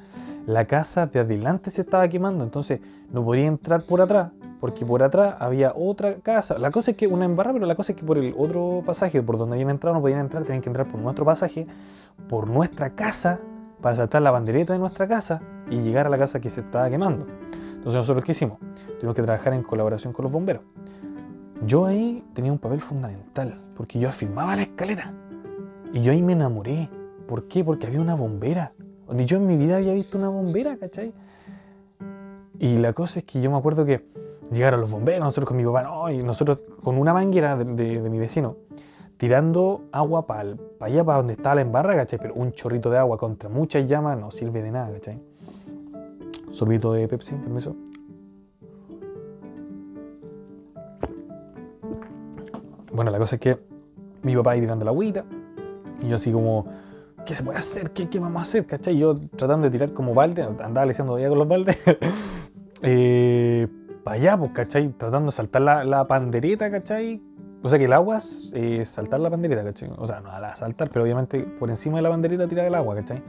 [0.46, 5.02] La casa de adelante se estaba quemando, entonces no podía entrar por atrás, porque por
[5.02, 6.58] atrás había otra casa.
[6.58, 9.22] La cosa es que una embarrada, pero la cosa es que por el otro pasaje,
[9.22, 11.66] por donde habían entrado, no podían entrar, tenían que entrar por nuestro pasaje,
[12.28, 13.38] por nuestra casa,
[13.80, 16.88] para saltar la bandereta de nuestra casa y llegar a la casa que se estaba
[16.90, 17.26] quemando.
[17.74, 18.58] Entonces nosotros qué hicimos?
[18.98, 20.62] Tuvimos que trabajar en colaboración con los bomberos.
[21.66, 25.12] Yo ahí tenía un papel fundamental, porque yo afirmaba la escalera.
[25.92, 26.88] Y yo ahí me enamoré.
[27.28, 27.62] ¿Por qué?
[27.62, 28.72] Porque había una bombera.
[29.14, 31.12] Ni yo en mi vida había visto una bombera, ¿cachai?
[32.58, 34.04] Y la cosa es que yo me acuerdo que
[34.52, 38.18] llegaron los bomberos, nosotros con mi papá, no, y nosotros con una manguera de, mi
[38.18, 38.56] vecino,
[39.16, 42.18] tirando agua para pa allá, para donde estaba la embarra, ¿cachai?
[42.18, 45.20] Pero un chorrito de agua contra muchas llamas no sirve de nada, ¿cachai?
[46.52, 47.74] Sorbito de Pepsi, permiso.
[52.92, 53.58] Bueno, la cosa es que
[54.22, 55.24] mi papá ahí tirando la agüita,
[56.02, 56.66] y yo así como,
[57.24, 57.90] ¿qué se puede hacer?
[57.90, 58.66] ¿Qué, qué vamos a hacer?
[58.66, 58.96] ¿Cachai?
[58.96, 61.78] Yo tratando de tirar como balde, andaba leseando todavía con los baldes,
[62.82, 63.68] eh,
[64.04, 64.88] para allá, pues, ¿cachai?
[64.90, 67.22] Tratando de saltar la, la pandereta, ¿cachai?
[67.62, 69.90] O sea que el agua es saltar la banderita, ¿cachai?
[69.96, 72.74] O sea, no a la saltar, pero obviamente por encima de la banderita tirar el
[72.74, 73.22] agua, ¿cachai?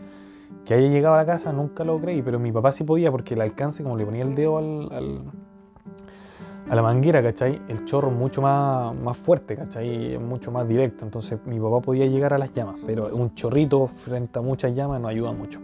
[0.65, 3.35] Que haya llegado a la casa nunca lo creí, pero mi papá sí podía porque
[3.35, 5.21] el alcance, como le ponía el dedo al,
[6.69, 7.61] a la manguera, ¿cachai?
[7.67, 10.17] El chorro mucho más, más fuerte, ¿cachai?
[10.17, 14.39] Mucho más directo, entonces mi papá podía llegar a las llamas, pero un chorrito frente
[14.39, 15.59] a muchas llamas no ayuda mucho.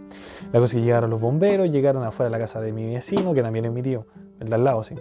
[0.52, 3.32] La cosa es que llegaron los bomberos, llegaron afuera de la casa de mi vecino,
[3.32, 4.06] que también es mi tío,
[4.38, 4.94] el de al lado, sí.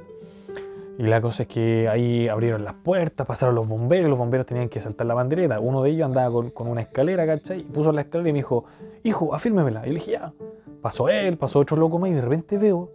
[0.97, 4.67] Y la cosa es que ahí abrieron las puertas, pasaron los bomberos, los bomberos tenían
[4.67, 5.61] que saltar la bandereta.
[5.61, 7.61] Uno de ellos andaba con, con una escalera, ¿cachai?
[7.61, 8.65] Y puso la escalera y me dijo,
[9.03, 9.87] hijo, afírmemela.
[9.87, 10.33] Y le dije, ya.
[10.81, 12.89] Pasó él, pasó otro loco más y de repente veo.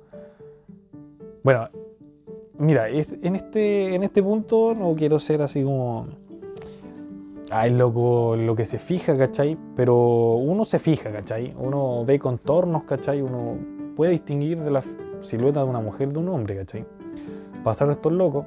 [1.43, 1.71] Bueno,
[2.59, 6.07] mira, en este, en este punto no quiero ser así como.
[7.51, 9.57] Ay, loco, lo que se fija, ¿cachai?
[9.77, 11.55] Pero uno se fija, ¿cachai?
[11.57, 13.21] Uno ve contornos, ¿cachai?
[13.21, 13.57] Uno
[13.95, 14.83] puede distinguir de la
[15.21, 16.85] silueta de una mujer de un hombre, ¿cachai?
[17.65, 18.45] pasaron estos locos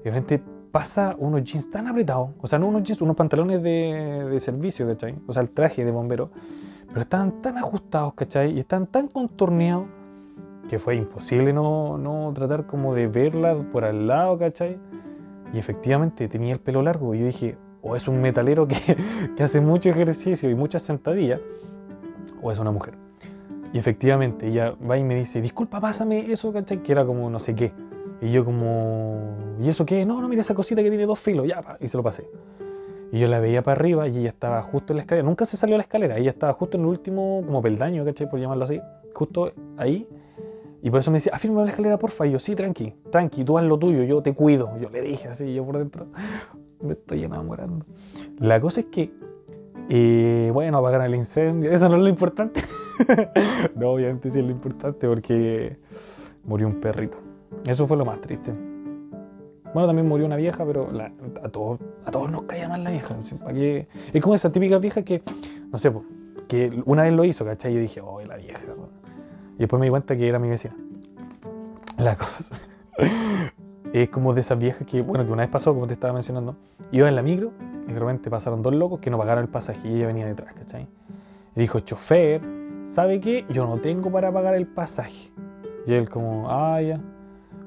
[0.00, 3.62] y de repente pasa unos jeans tan apretados, o sea, no unos jeans, unos pantalones
[3.62, 5.14] de, de servicio, ¿cachai?
[5.26, 6.30] O sea, el traje de bombero,
[6.88, 8.52] pero estaban tan ajustados, ¿cachai?
[8.56, 9.86] Y están tan contorneados
[10.68, 14.78] que fue imposible no, no tratar como de verla por al lado, ¿cachai?
[15.52, 18.76] Y efectivamente tenía el pelo largo y yo dije, o es un metalero que,
[19.36, 21.40] que hace mucho ejercicio y muchas sentadillas,
[22.40, 22.94] o es una mujer.
[23.72, 26.82] Y efectivamente ella va y me dice, disculpa, pásame eso, ¿cachai?
[26.82, 27.72] Que era como no sé qué.
[28.20, 30.06] Y yo como, ¿y eso qué?
[30.06, 32.28] No, no, mira esa cosita que tiene dos filos, ya, y se lo pasé.
[33.10, 35.26] Y yo la veía para arriba y ella estaba justo en la escalera.
[35.26, 38.30] Nunca se salió a la escalera, ella estaba justo en el último, como peldaño, ¿cachai?
[38.30, 38.80] Por llamarlo así,
[39.12, 40.06] justo ahí.
[40.82, 42.26] Y por eso me decía, afirma la escalera, porfa.
[42.26, 44.76] Y yo, sí, tranqui, tranqui, tú haz lo tuyo, yo te cuido.
[44.80, 46.06] Yo le dije así, yo por dentro,
[46.82, 47.86] me estoy enamorando.
[48.38, 49.12] La cosa es que
[49.88, 52.62] Y bueno, apagar el incendio, eso no es lo importante.
[53.76, 55.76] no, obviamente sí es lo importante porque
[56.44, 57.18] murió un perrito.
[57.64, 58.52] Eso fue lo más triste.
[59.72, 60.88] Bueno, también murió una vieja, pero
[61.42, 63.16] a, todos, a todos nos caía mal la vieja.
[64.12, 65.22] Es como esa típica vieja que,
[65.70, 65.92] no sé,
[66.48, 67.72] que una vez lo hizo, ¿cachai?
[67.72, 68.66] Yo dije, oh, la vieja.
[69.56, 70.74] Y después me di cuenta que era mi vecina.
[71.98, 72.56] La cosa.
[73.92, 76.56] es como de esas viejas que, bueno, que una vez pasó, como te estaba mencionando,
[76.90, 77.52] iba en la micro
[77.86, 80.54] y de repente pasaron dos locos que no pagaron el pasaje y ella venía detrás,
[80.54, 80.88] ¿cachai?
[81.54, 82.40] Y dijo, chofer,
[82.84, 83.44] ¿sabe qué?
[83.50, 85.30] Yo no tengo para pagar el pasaje.
[85.86, 87.00] Y él como, ah, ya.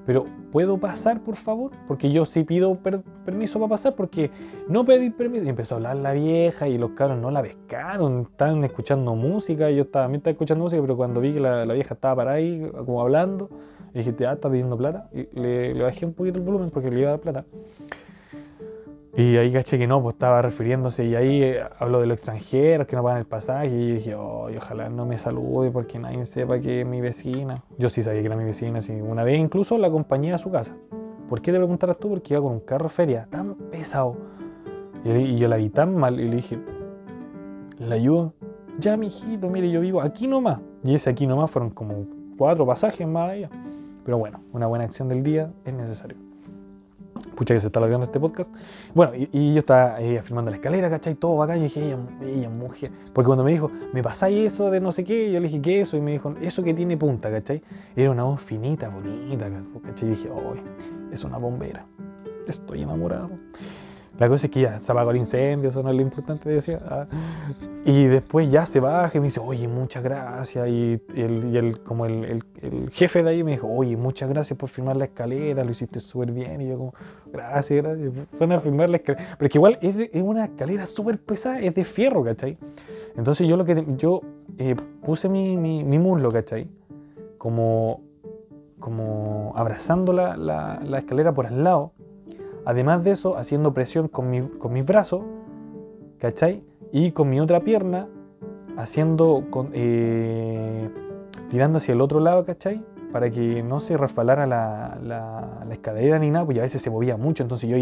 [0.05, 1.71] Pero, ¿puedo pasar, por favor?
[1.85, 2.79] Porque yo sí pido
[3.25, 4.31] permiso para pasar, porque
[4.69, 5.43] no pedí permiso.
[5.43, 9.69] Y empezó a hablar la vieja y los cabros no la pescaron, estaban escuchando música.
[9.69, 12.31] Yo estaba, también estaba escuchando música, pero cuando vi que la, la vieja estaba para
[12.31, 13.49] ahí, como hablando,
[13.93, 15.09] dije, ah, está pidiendo plata.
[15.13, 17.45] Y le, bajé un poquito el volumen porque le iba a dar plata.
[19.17, 21.05] Y ahí caché que no, pues estaba refiriéndose.
[21.05, 23.67] Y ahí eh, habló de los extranjeros que no pagan el pasaje.
[23.67, 27.63] Y dije, oh, ojalá no me salude porque nadie sepa que es mi vecina.
[27.77, 28.81] Yo sí sabía que era mi vecina.
[28.81, 28.91] Sí.
[28.91, 30.75] Una vez incluso la acompañé a su casa.
[31.29, 32.09] ¿Por qué te preguntarás tú?
[32.09, 34.17] Porque iba con un carro feria tan pesado.
[35.05, 36.19] Y, y yo la vi tan mal.
[36.19, 36.59] Y le dije,
[37.79, 38.33] ¿la ayudo?
[38.79, 40.59] Ya, mijito, mire, yo vivo aquí nomás.
[40.83, 42.05] Y ese aquí nomás fueron como
[42.37, 43.49] cuatro pasajes más allá.
[44.03, 46.17] Pero bueno, una buena acción del día es necesario.
[47.35, 48.53] Pucha que se está alargando este podcast.
[48.93, 51.15] Bueno, y, yo estaba eh, afirmando la escalera, ¿cachai?
[51.15, 51.59] Todo bacán.
[51.59, 52.91] Y dije, ella, ella, mujer.
[53.13, 55.31] Porque cuando me dijo, ¿me pasáis eso de no sé qué?
[55.31, 55.97] Yo le dije, ¿qué es eso?
[55.97, 57.61] Y me dijo, eso que tiene punta, ¿cachai?
[57.95, 59.49] Era una voz finita, bonita,
[59.83, 60.07] ¿cachai?
[60.07, 60.53] Y dije, oh,
[61.11, 61.85] es una bombera.
[62.47, 63.29] Estoy enamorado.
[64.17, 66.79] La cosa es que ya se apagó el incendio, eso no es lo importante, decía.
[66.87, 67.05] Ah.
[67.83, 70.67] Y después ya se baja y me dice, oye, muchas gracias.
[70.69, 72.43] Y, el, como el,
[72.91, 76.31] jefe de ahí me dijo, oye, muchas gracias por firmar la escalera, lo hiciste súper
[76.31, 76.61] bien.
[76.61, 76.93] Y yo como,
[77.31, 78.13] gracias, gracias.
[78.31, 79.35] Fueron a firmar la escalera.
[79.37, 82.57] Pero que igual es, es una escalera súper pesada, es de fierro, ¿cachai?
[83.17, 84.21] Entonces yo lo que yo
[84.57, 86.69] eh, puse mi, mi, mi, muslo, ¿cachai?
[87.37, 88.01] Como,
[88.79, 91.91] como abrazando la, la, la escalera por al lado
[92.65, 95.21] Además de eso, haciendo presión con, mis brazos,
[96.17, 96.63] ¿cachai?
[96.91, 98.07] Y con mi otra pierna,
[98.75, 100.89] haciendo, eh,
[101.49, 102.83] tirando hacia el otro lado, ¿cachai?
[103.11, 107.17] Para que no se resbalara la, la, escalera ni nada, pues a veces se movía
[107.17, 107.77] mucho, entonces yo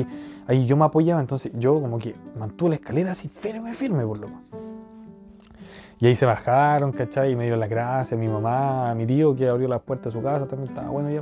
[0.47, 4.19] ahí, yo me apoyaba, entonces yo como que mantuve la escalera así firme, firme, por
[4.19, 4.35] loco.
[5.99, 7.31] Y ahí se bajaron, ¿cachai?
[7.31, 10.19] Y me dieron las gracias, mi mamá, a mi tío que abrió las puertas de
[10.19, 11.21] su casa, también estaba bueno ya.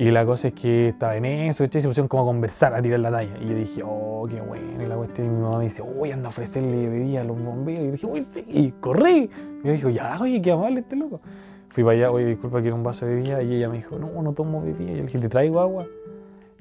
[0.00, 2.80] Y la cosa es que estaba en eso, y se pusieron como a conversar, a
[2.80, 3.36] tirar la talla.
[3.38, 4.82] Y yo dije, oh, qué bueno.
[4.82, 7.80] Y la cuestión, mi mamá me dice, uy, anda a ofrecerle bebida a los bomberos.
[7.80, 9.28] Y yo dije, uy, sí, y corrí.
[9.62, 11.20] Y yo dije, ya, oye, qué amable este loco.
[11.68, 13.42] Fui para allá, oye, disculpa, quiero un vaso de bebida.
[13.42, 14.90] Y ella me dijo, no, no tomo bebida.
[14.90, 15.86] Y yo le dije, te traigo agua.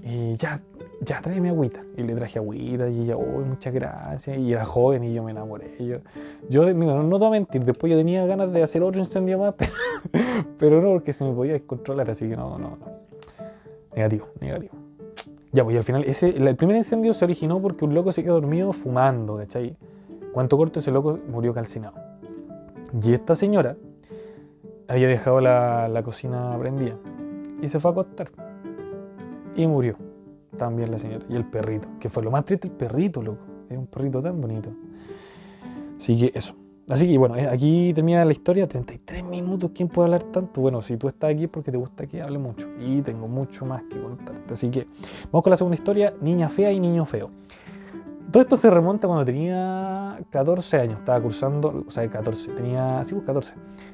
[0.03, 0.61] Y ya,
[0.99, 1.81] ya, tráeme agüita.
[1.95, 2.89] Y le traje agüita.
[2.89, 4.37] Y ella, uy, muchas gracias.
[4.37, 5.77] Y era joven y yo me enamoré.
[5.79, 5.99] Yo,
[6.49, 8.99] yo mira, no, no te voy a mentir, después yo tenía ganas de hacer otro
[8.99, 9.71] incendio más, pero,
[10.57, 13.08] pero no, porque se me podía descontrolar, así que no, no, no.
[13.99, 14.73] Negativo, negativo.
[15.51, 18.35] Ya, pues al final, ese, el primer incendio se originó porque un loco se quedó
[18.35, 19.75] dormido fumando, ¿cachai?
[20.31, 21.95] Cuanto corto ese loco murió calcinado.
[23.03, 23.75] Y esta señora
[24.87, 26.95] había dejado la, la cocina prendida
[27.61, 28.31] y se fue a acostar.
[29.53, 29.97] Y murió
[30.55, 31.25] también la señora.
[31.27, 33.43] Y el perrito, que fue lo más triste, el perrito, loco.
[33.69, 34.69] Es un perrito tan bonito.
[35.97, 36.55] Así que eso.
[36.89, 40.59] Así que bueno, eh, aquí termina la historia, 33 minutos, ¿quién puede hablar tanto?
[40.59, 43.63] Bueno, si tú estás aquí es porque te gusta que hable mucho y tengo mucho
[43.63, 44.53] más que contarte.
[44.53, 44.87] Así que
[45.31, 47.29] vamos con la segunda historia, Niña Fea y Niño Feo.
[48.31, 53.13] Todo esto se remonta cuando tenía 14 años, estaba cursando, o sea, 14, tenía, sí,
[53.13, 53.53] pues 14.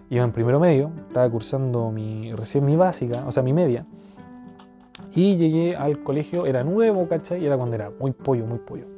[0.10, 3.86] Iba en primero medio, estaba cursando mi, recién mi básica, o sea, mi media.
[5.13, 7.43] Y llegué al colegio, era nuevo, ¿cachai?
[7.43, 8.94] Y era cuando era muy pollo, muy pollo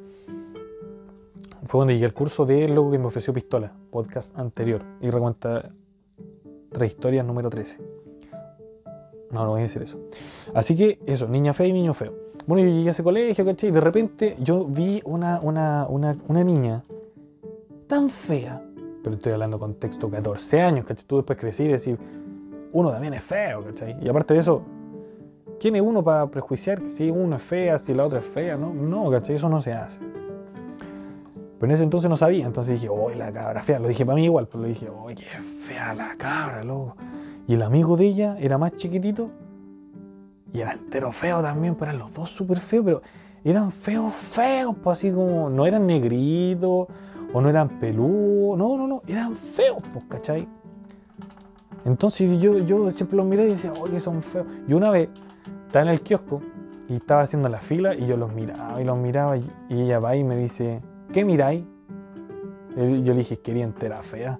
[1.68, 5.70] fue cuando llegué al curso de loco que me ofreció pistola, podcast anterior, y recuenta
[6.72, 7.78] tres historias número 13.
[9.32, 10.00] No, no voy a decir eso.
[10.54, 12.14] Así que eso, niña fea y niño feo.
[12.46, 13.70] Bueno, yo llegué a ese colegio, ¿cachai?
[13.70, 16.84] Y de repente yo vi una, una, una, una niña
[17.88, 18.62] tan fea,
[19.04, 21.06] pero estoy hablando con contexto 14 años, ¿cachai?
[21.06, 21.98] Tú después crecí y decir,
[22.72, 23.98] uno también es feo, ¿cachai?
[24.02, 24.62] Y aparte de eso,
[25.60, 28.56] ¿quién es uno para prejuiciar que si uno es fea, si la otra es fea?
[28.56, 29.36] No, no, ¿cachai?
[29.36, 30.00] Eso no se hace.
[31.60, 33.80] Pero en ese entonces no sabía, entonces dije, uy, la cabra fea.
[33.80, 36.96] Lo dije para mí igual, pero lo dije, uy, qué fea la cabra, loco.
[37.48, 39.32] Y el amigo de ella era más chiquitito
[40.54, 43.02] y era entero feo también, pero eran los dos súper feos, pero
[43.44, 46.88] eran feos, feos, pues así como, no eran negritos
[47.34, 50.48] o no eran peludos, no, no, no, eran feos, pues, ¿cachai?
[51.86, 54.46] Entonces yo, yo siempre los miré y decía, que son feos.
[54.68, 55.10] Y una vez
[55.66, 56.42] estaba en el kiosco
[56.88, 60.16] y estaba haciendo la fila y yo los miraba y los miraba y ella va
[60.16, 60.82] y me dice,
[61.14, 61.64] ¿qué miráis?
[62.76, 62.84] Yo
[63.14, 64.40] le dije, quería entera fea.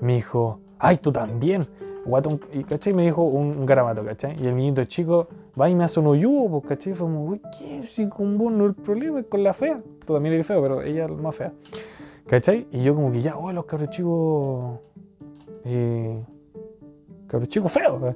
[0.00, 1.62] Me dijo, ay, tú también.
[2.06, 2.94] Guatón, y ¿cachai?
[2.94, 4.34] Me dijo un, un garabato, ¿cachai?
[4.42, 5.28] Y el niñito chico
[5.60, 6.94] va y me hace un hoyugo, pues, ¿cachai?
[6.94, 7.82] Fue como, uy, ¿qué?
[7.82, 9.82] Si con vos no el problema es con la fea.
[10.06, 11.52] Tú también eres feo, pero ella es más fea.
[12.26, 12.66] ¿Cachai?
[12.72, 14.78] Y yo como que ya, oh, los cabros chicos...
[15.64, 16.18] Eh,
[17.26, 18.14] cabros chicos feos.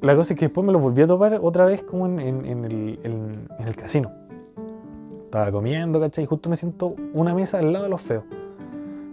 [0.00, 2.44] La cosa es que después me los volví a topar otra vez como en, en-
[2.44, 4.10] en el, en el casino.
[5.36, 6.24] Estaba comiendo, ¿cachai?
[6.24, 8.24] Y justo me siento una mesa al lado de los feos.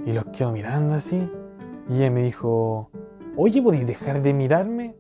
[0.05, 1.29] Y los quedo mirando así.
[1.89, 2.89] Y ella me dijo,
[3.35, 4.95] oye, ¿podéis dejar de mirarme?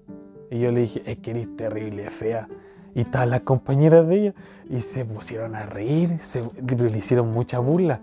[0.51, 2.49] Y yo le dije, es que eres terrible, fea.
[2.93, 4.33] Y estaban las compañeras de ella
[4.69, 8.01] y se pusieron a reír, se, le hicieron mucha burla.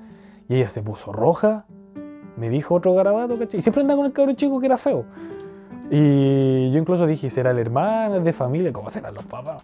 [0.49, 1.67] Y ella se puso roja,
[2.39, 3.61] me dijo otro garabato, ¿cachai?
[3.61, 5.05] Y siempre andaba con el cabrón chico que era feo.
[5.91, 8.73] Y yo incluso dije, ¿será la hermana, es de familia?
[8.73, 9.63] ¿Cómo serán los papás?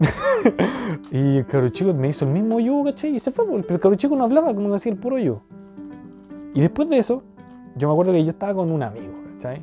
[1.10, 3.14] y el cabrón chico me hizo el mismo yo, ¿cachai?
[3.16, 5.40] Y se fue, pero el cabrón chico no hablaba como que hacía el puro yo.
[6.54, 7.22] Y después de eso,
[7.76, 9.60] yo me acuerdo que yo estaba con un amigo, ¿cachai?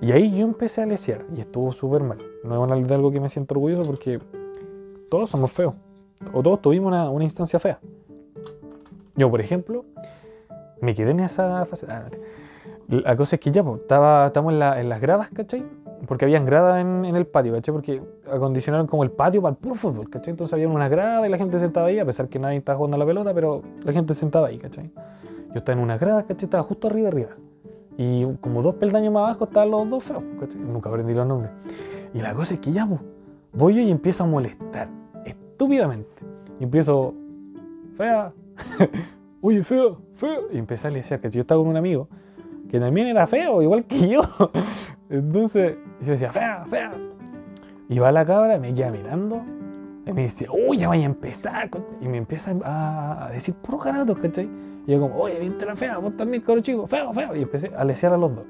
[0.00, 2.18] Y ahí yo empecé a lesear y estuvo súper mal.
[2.42, 4.20] No es de algo que me siento orgulloso porque
[5.10, 5.74] todos somos feos.
[6.32, 7.78] O todos tuvimos una, una instancia fea.
[9.16, 9.84] Yo, por ejemplo,
[10.80, 11.86] me quedé en esa fase.
[11.88, 12.08] ah,
[12.88, 15.64] la cosa es que ya, pues, estaba, estamos en, la- en las gradas, ¿cachai?
[16.06, 17.72] Porque habían gradas en, el patio, ¿cachai?
[17.72, 20.32] Porque acondicionaron como el patio para el puro fútbol, ¿cachai?
[20.32, 22.96] Entonces había una grada y la gente sentaba ahí, a pesar que nadie estaba jugando
[22.96, 24.90] a la pelota, pero la gente sentaba ahí, ¿cachai?
[25.48, 26.44] Yo estaba en una grada, ¿cachai?
[26.44, 27.30] Estaba justo arriba, arriba.
[27.96, 30.60] Y como dos peldaños más abajo estaban los dos feos, ¿cachai?
[30.60, 31.52] Nunca aprendí los nombres.
[32.12, 33.00] Y la cosa es que ya, pues,
[33.52, 34.88] voy yo y empiezo a molestar,
[35.24, 36.10] estúpidamente.
[36.60, 37.14] Y empiezo,
[37.96, 38.32] fea,
[39.40, 40.48] oye, feo, feo.
[40.52, 42.08] Y empecé a decir que yo estaba con un amigo
[42.68, 44.22] que también era feo, igual que yo.
[45.14, 46.92] Entonces yo decía, fea, fea.
[47.88, 49.42] Y va la cabra, me queda mirando
[50.04, 51.70] y me dice, uy, ya vaya a empezar.
[51.70, 51.84] con-".
[52.00, 54.48] Y me empieza a, decir puros garatos, ¿cachai?
[54.86, 57.36] Y yo como, oye, viste la fea, vos también, cabro chico, feo, feo.
[57.36, 58.44] Y empecé a lesear a los dos.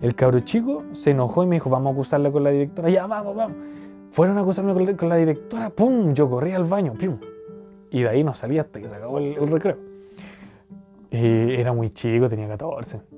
[0.00, 2.90] El cabro chico se enojó y me dijo, vamos a acusarla con la directora.
[2.90, 3.56] Ya, vamos, vamos.
[4.10, 6.12] Fueron a acusarme con la, con la directora, ¡pum!
[6.12, 7.16] Yo corrí al baño, ¡pum!
[7.90, 9.78] Y de ahí no salí hasta que se acabó el, el recreo.
[11.10, 13.17] Y era muy chico, tenía 14.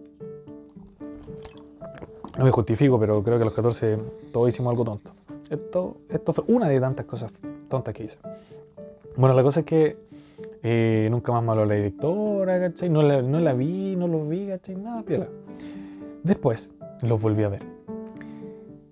[2.39, 3.99] No me justifico, pero creo que a los 14
[4.33, 5.13] todos hicimos algo tonto.
[5.51, 7.33] Esto, esto fue una de tantas cosas
[7.69, 8.19] tontas que hice.
[9.17, 9.97] Bueno, la cosa es que
[10.63, 12.89] eh, nunca más me habló la directora, ¿cachai?
[12.89, 14.77] No la, no la vi, no los vi, ¿cachai?
[14.77, 15.27] Nada, piola.
[16.23, 16.73] Después
[17.03, 17.63] los volví a ver.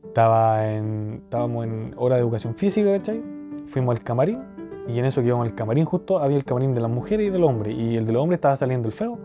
[0.05, 3.23] Estaba en, estábamos en hora de educación física, ¿cachai?
[3.67, 4.43] Fuimos al camarín
[4.89, 7.31] y en eso que íbamos al camarín justo había el camarín de las mujeres y
[7.31, 7.73] del hombre.
[7.73, 9.19] Y el de los hombres estaba saliendo el feo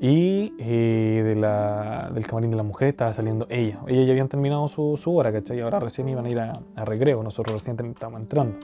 [0.00, 3.78] y eh, de la- del camarín de las mujeres estaba saliendo ella.
[3.86, 5.58] Ellas ya habían terminado su, su hora, ¿cachai?
[5.58, 8.54] Y ahora recién iban a ir a, a recreo, nosotros recién estábamos entrando.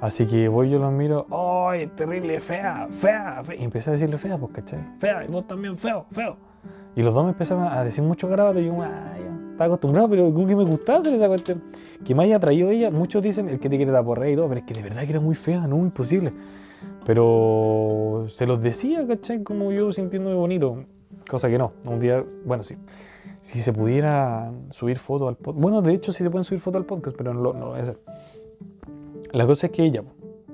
[0.00, 3.56] Así que voy, yo los miro, ¡ay, terrible, fea, fea, fea!
[3.56, 4.80] Y empecé a decirle fea, pues, ¿cachai?
[4.98, 6.36] Fea, y vos también, feo, feo.
[6.96, 9.16] Y los dos me empezaron a decir mucho garabato y yo, ya,
[9.52, 11.62] estaba acostumbrado, pero como que me gustaba hacer esa cuestión.
[12.04, 14.36] Que me haya traído ella, muchos dicen, el que te quiere dar por rey y
[14.36, 16.32] todo, pero es que de verdad que era muy fea, no, imposible.
[17.04, 19.42] Pero se los decía, ¿cachai?
[19.42, 20.84] Como yo sintiéndome bonito,
[21.28, 21.72] cosa que no.
[21.86, 22.76] Un día, bueno, sí.
[23.40, 26.80] Si se pudiera subir fotos al podcast, bueno, de hecho sí se pueden subir fotos
[26.80, 27.98] al podcast, pero no, lo- voy a hacer.
[29.32, 30.02] La cosa es que ella,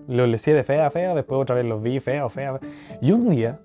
[0.09, 2.59] lo decía de fea a fea, después otra vez los vi fea fea.
[2.59, 2.69] fea.
[3.01, 3.61] Y un día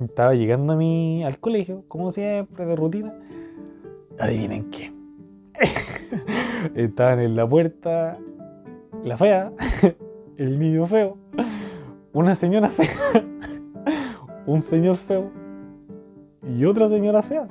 [0.00, 3.14] estaba llegando a mi, al colegio, como siempre, de rutina.
[4.18, 4.92] Adivinen qué.
[6.74, 8.18] Estaban en la puerta
[9.04, 9.52] la fea,
[10.36, 11.16] el niño feo,
[12.16, 12.88] una señora fea,
[14.46, 15.30] un señor feo
[16.42, 17.46] y otra señora fea.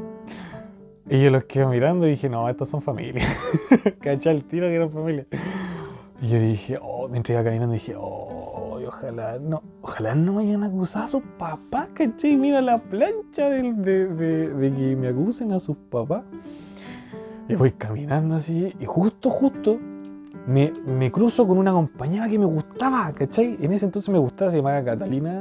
[1.07, 3.26] Y yo los quedo mirando y dije, no, estas son familias.
[3.99, 5.28] Caché el tiro que eran familia.
[6.20, 10.63] Y yo dije, oh, mientras iba caminando dije, oh, ojalá no, ojalá no me hayan
[10.63, 12.36] acusado a sus papás, ¿cachai?
[12.36, 16.24] Mira la plancha de, de- de que me acusen a sus papás.
[17.47, 19.78] Y voy caminando así, y justo, justo,
[20.47, 23.57] me, me cruzo con una compañera que me gustaba, ¿cachai?
[23.61, 25.39] En ese entonces me gustaba, se llamaba Catalina.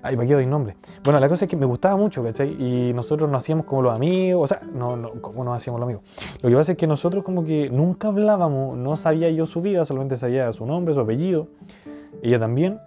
[0.00, 0.76] Ay, me quedo sin nombre.
[1.02, 2.50] Bueno, la cosa es que me gustaba mucho, ¿cachai?
[2.62, 5.86] Y nosotros nos hacíamos como los amigos, o sea, no, no, ¿cómo nos hacíamos los
[5.86, 6.04] amigos?
[6.40, 9.84] Lo que pasa es que nosotros como que nunca hablábamos, no sabía yo su vida,
[9.84, 11.48] solamente sabía su nombre, su apellido,
[12.22, 12.78] ella también,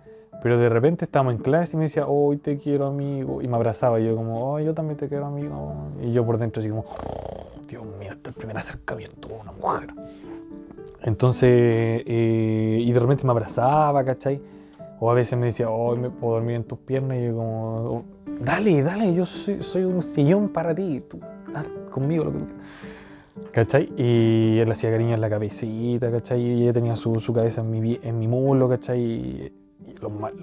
[0.42, 3.56] pero de repente estábamos en clase y me decía, hoy te quiero amigo, y me
[3.58, 6.70] abrazaba, y yo como, oh, yo también te quiero amigo, y yo por dentro así
[6.70, 9.94] como, "Oh, Dios mío, este es el primer acercamiento con una mujer.
[11.04, 14.42] Entonces, eh, y de repente me abrazaba, ¿cachai?
[15.00, 17.76] O a veces me decía, hoy me puedo dormir en tus piernas, y yo como,
[17.78, 18.04] "Oh,
[18.42, 21.20] dale, dale, yo soy, soy un sillón para ti, tú
[21.56, 23.52] haz conmigo lo que tú quieras".
[23.52, 23.90] ¿Cachai?
[23.96, 26.42] Y él hacía cariño en la cabecita, ¿cachai?
[26.42, 29.00] Y ella tenía su, su cabeza en mi, en mi muslo, ¿cachai?
[29.02, 29.54] Y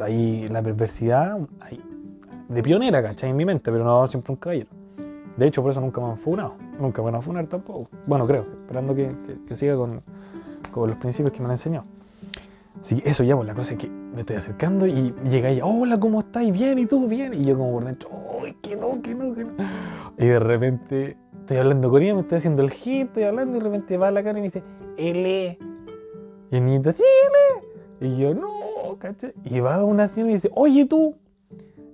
[0.01, 1.79] ahí la perversidad, ahí,
[2.49, 3.31] de pionera, ¿cachai?
[3.31, 4.78] En mi mente, pero no siempre un caballero.
[5.39, 6.55] De hecho, por eso nunca me han funado.
[6.81, 7.89] Nunca me van a funar tampoco.
[8.07, 9.15] Bueno, creo, esperando que,
[9.47, 10.03] que, siga con,
[10.73, 11.85] con, los principios que me han enseñado.
[12.81, 15.65] Así que eso ya, pues la cosa es que me estoy acercando y llega ella,
[15.65, 16.51] hola, ¿cómo estás?
[16.51, 17.07] Bien, ¿y tú?
[17.07, 17.35] Bien.
[17.35, 18.11] Y yo como por dentro,
[18.43, 19.53] ¡ay, que no, que no, que no!
[20.19, 23.61] Y de repente estoy hablando con ella, me estoy haciendo el hit, estoy hablando y
[23.61, 24.65] de repente va a la cara y me dice,
[24.97, 25.59] L.
[26.51, 27.05] Y el niñito, sí,
[28.01, 28.13] L.
[28.13, 29.35] Y yo, no, ¿cachai?
[29.45, 31.15] Y va una señora y dice, oye tú.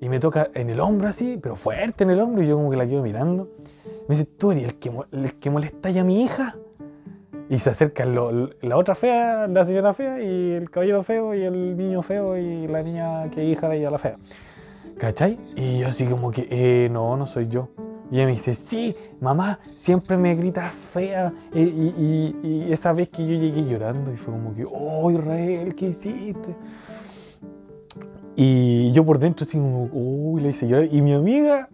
[0.01, 2.71] Y me toca en el hombro así, pero fuerte en el hombro, y yo como
[2.71, 3.49] que la quedo mirando.
[4.09, 6.57] Me dice, tú eres el que, el molesta ya a mi hija.
[7.49, 11.77] Y se acerca la otra fea, la señora fea, y el caballero feo, y el
[11.77, 14.17] niño feo, y la niña que hija de ella, la fea.
[14.99, 15.39] ¿Cachai?
[15.57, 17.69] Y yo así como que, eh, no, no soy yo.
[18.11, 21.33] Y ella me dice, sí, mamá, siempre me grita fea.
[21.53, 25.87] Y, y, esa vez que yo llegué llorando, y fue como que, oh, Israel, ¿qué
[25.87, 26.55] hiciste?
[28.37, 30.89] Y yo por dentro así como, uy, le hice llorar.
[30.91, 31.69] Y mi amiga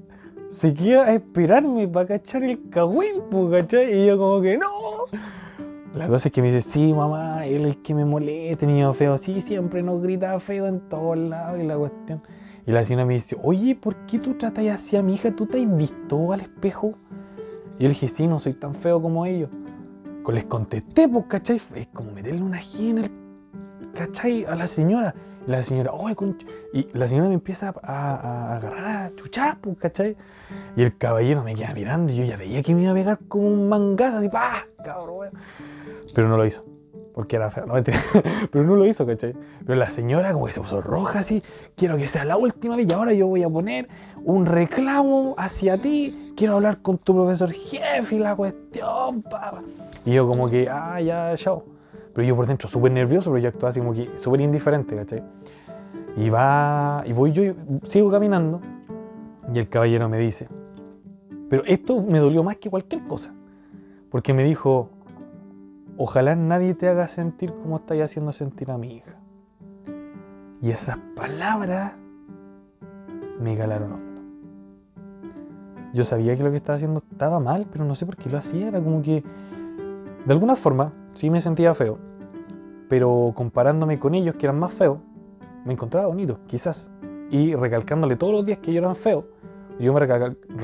[0.49, 4.03] se queda a esperarme para cachar el cagüín, ¿cachai?
[4.03, 4.69] Y yo como que, no.
[5.95, 9.19] La cosa es que me dice, sí, mamá, él es que me molesta, niño feo.
[9.19, 12.23] Sí, siempre nos grita feo en todos lados y la cuestión.
[12.67, 15.35] Y la señora me dice, oye, ¿por qué tú tratas así a mi hija?
[15.35, 16.95] ¿Tú te has visto al espejo?
[17.79, 19.51] Y yo le dije, sí, no soy tan feo como ellos.
[20.33, 21.61] Les contesté, pues, ¿cachai?
[21.75, 23.11] Es como meterle una G en el,
[23.95, 24.45] ¿cachai?
[24.45, 25.13] A la señora.
[25.51, 26.47] La señora, oye, concha.
[26.73, 30.17] Y la señora me empieza a, agarrar a chuchar, pues, ¿cachai?
[30.77, 33.19] Y el caballero me queda mirando y yo ya veía que me iba a pegar
[33.27, 34.65] como un mangazo, así, ¡pah!
[34.85, 35.31] Cabrón,
[36.15, 36.65] pero no lo hizo.
[37.17, 37.75] Porque era feo, no
[38.53, 39.35] Pero no lo hizo, ¿cachai?
[39.67, 41.43] Pero la señora como que se puso roja así.
[41.75, 43.89] Quiero que sea la última vez y ahora yo voy a poner
[44.23, 46.33] un reclamo hacia ti.
[46.37, 49.59] Quiero hablar con tu profesor jefe y la cuestión, papá.
[50.05, 51.65] Y yo como que, ah, ya, chao.
[52.15, 55.23] Pero yo por dentro súper nervioso, pero yo actuaba así como que súper indiferente, ¿cachai?
[56.17, 57.55] Y va, y voy yo,
[57.85, 58.61] sigo caminando.
[59.53, 60.49] Y el caballero me dice,
[61.49, 63.35] pero esto me dolió más que cualquier cosa.
[64.11, 64.91] Porque me dijo,
[65.97, 69.17] ojalá nadie te haga sentir como estás haciendo sentir a mi hija.
[70.63, 71.93] Y esas palabras
[73.41, 74.21] me galaron hondo.
[75.93, 78.39] Yo sabía que lo que estaba haciendo estaba mal, pero no sé por qué lo
[78.39, 78.69] hacía.
[78.69, 79.25] Era como que,
[80.25, 81.99] de alguna forma, sí me sentía feo,
[82.89, 84.99] pero comparándome con ellos que eran más feos,
[85.65, 86.91] me encontraba bonito, quizás.
[87.31, 89.25] Y recalcándole todos los días que ellos eran feos,
[89.79, 89.95] yo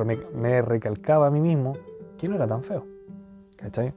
[0.05, 1.72] me, me recalcaba a mí mismo
[2.18, 2.84] que no era tan feo.
[3.57, 3.94] ¿Cachai?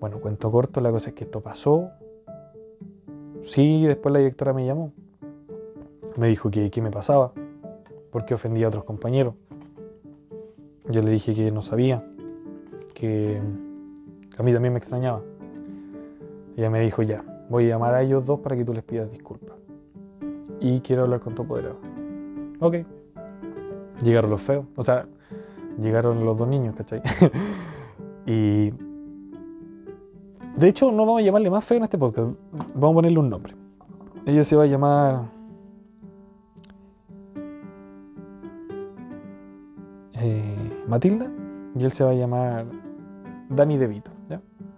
[0.00, 1.90] Bueno, cuento corto, la cosa es que esto pasó.
[3.42, 4.92] Sí, después la directora me llamó.
[6.18, 7.32] Me dijo que qué me pasaba,
[8.10, 9.34] porque ofendía a otros compañeros.
[10.88, 12.04] Yo le dije que no sabía,
[12.94, 13.40] que
[14.38, 15.22] a mí también me extrañaba.
[16.56, 19.10] Ella me dijo, ya, voy a llamar a ellos dos para que tú les pidas
[19.10, 19.56] disculpas.
[20.60, 21.76] Y quiero hablar con tu apoderado.
[22.60, 22.76] Ok.
[24.02, 25.06] Llegaron los feos, o sea,
[25.78, 27.02] llegaron los dos niños, ¿cachai?
[28.26, 28.72] y
[30.60, 32.36] de hecho, no vamos a llamarle más feo en este podcast.
[32.74, 33.54] Vamos a ponerle un nombre.
[34.26, 35.22] Ella se va a llamar.
[40.20, 41.30] Eh, Matilda.
[41.74, 42.66] Y él se va a llamar
[43.48, 44.10] Dani DeVito.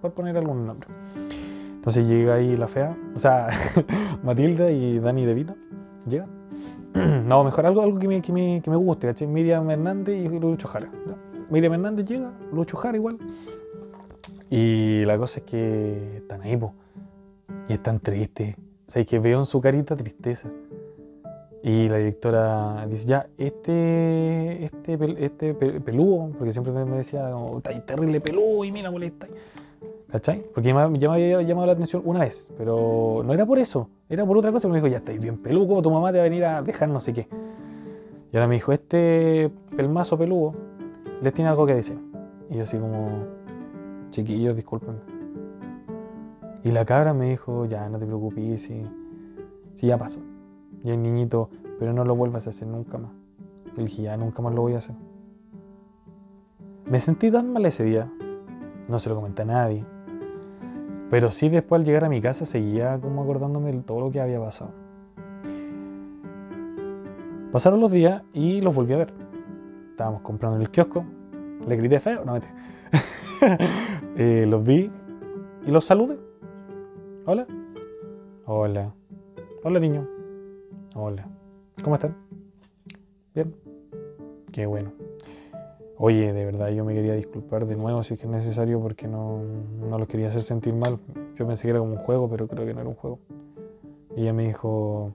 [0.03, 0.89] Por poner algún nombre.
[1.77, 2.97] Entonces llega ahí la fea.
[3.15, 3.49] O sea,
[4.23, 5.55] Matilda y Dani DeVito.
[6.07, 6.27] Llega.
[6.95, 9.27] no, mejor algo, algo que, me, que, me, que me guste, ¿cachai?
[9.27, 10.91] Miriam Hernández y Lucho Jara.
[11.51, 13.19] Miriam Hernández llega, Lucho Jara igual.
[14.51, 16.75] Y la cosa es que están ahí, po,
[17.69, 18.57] y están tristes.
[18.87, 20.51] O sea, que veo en su carita tristeza.
[21.63, 27.81] Y la directora dice, ya, este, este, este peludo, porque siempre me decía, oh, está
[27.87, 29.29] terrible peludo y mira, molesta.
[30.13, 30.45] ¿Cachai?
[30.53, 34.27] Porque ya me, había llamado la atención una vez, pero no era por eso, era
[34.27, 34.69] por otra cosa.
[34.69, 36.91] Me dijo, ya estáis bien peludo, como tu mamá te va a venir a dejar
[36.91, 37.29] no sé qué.
[38.31, 40.53] Y ahora me dijo, este pelmazo peludo
[41.23, 41.99] les tiene algo que decir.
[42.51, 43.09] Y yo así como,
[44.11, 45.01] chiquillos, discúlpenme.
[46.63, 48.69] Y la cabra me dijo, ya, no te preocupes,
[49.75, 50.21] si, ya pasó.
[50.85, 51.49] Y el niñito,
[51.79, 53.13] pero no lo vuelvas a hacer nunca más.
[53.73, 54.95] Y le dije, ya, nunca más lo voy a hacer.
[56.85, 58.13] Me sentí tan mal ese día,
[58.89, 59.87] no se lo comenté a nadie.
[61.13, 64.19] Pero sí después al llegar a mi casa seguía como acordándome de todo lo que
[64.19, 64.71] había pasado.
[67.53, 69.13] Pasaron los días y los volví a ver.
[69.91, 71.05] Estábamos comprando en el kiosco.
[71.69, 72.41] Le grité feo, no me
[74.17, 74.91] eh, los vi
[75.67, 76.17] y los saludé.
[77.27, 77.47] Hola.
[78.47, 78.95] Hola.
[79.65, 80.09] Hola, niño.
[80.95, 81.29] Hola.
[81.85, 82.17] ¿Cómo están?
[83.35, 83.55] Bien.
[84.51, 84.93] Qué bueno.
[86.05, 89.07] Oye, de verdad yo me quería disculpar de nuevo si es que es necesario porque
[89.07, 89.41] no,
[89.89, 90.99] no los quería hacer sentir mal.
[91.37, 93.21] Yo pensé que era como un juego, pero creo que no era un juego.
[94.17, 95.15] Y ella me dijo,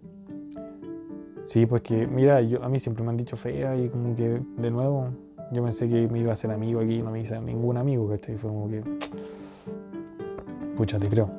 [1.44, 4.42] Sí, pues que, mira, yo, a mí siempre me han dicho fea y como que
[4.58, 5.10] de nuevo
[5.52, 8.08] yo pensé que me iba a hacer amigo aquí y no me hice ningún amigo,
[8.10, 8.38] ¿cachai?
[8.38, 8.82] Fue como que.
[10.78, 11.30] Pucha, te creo.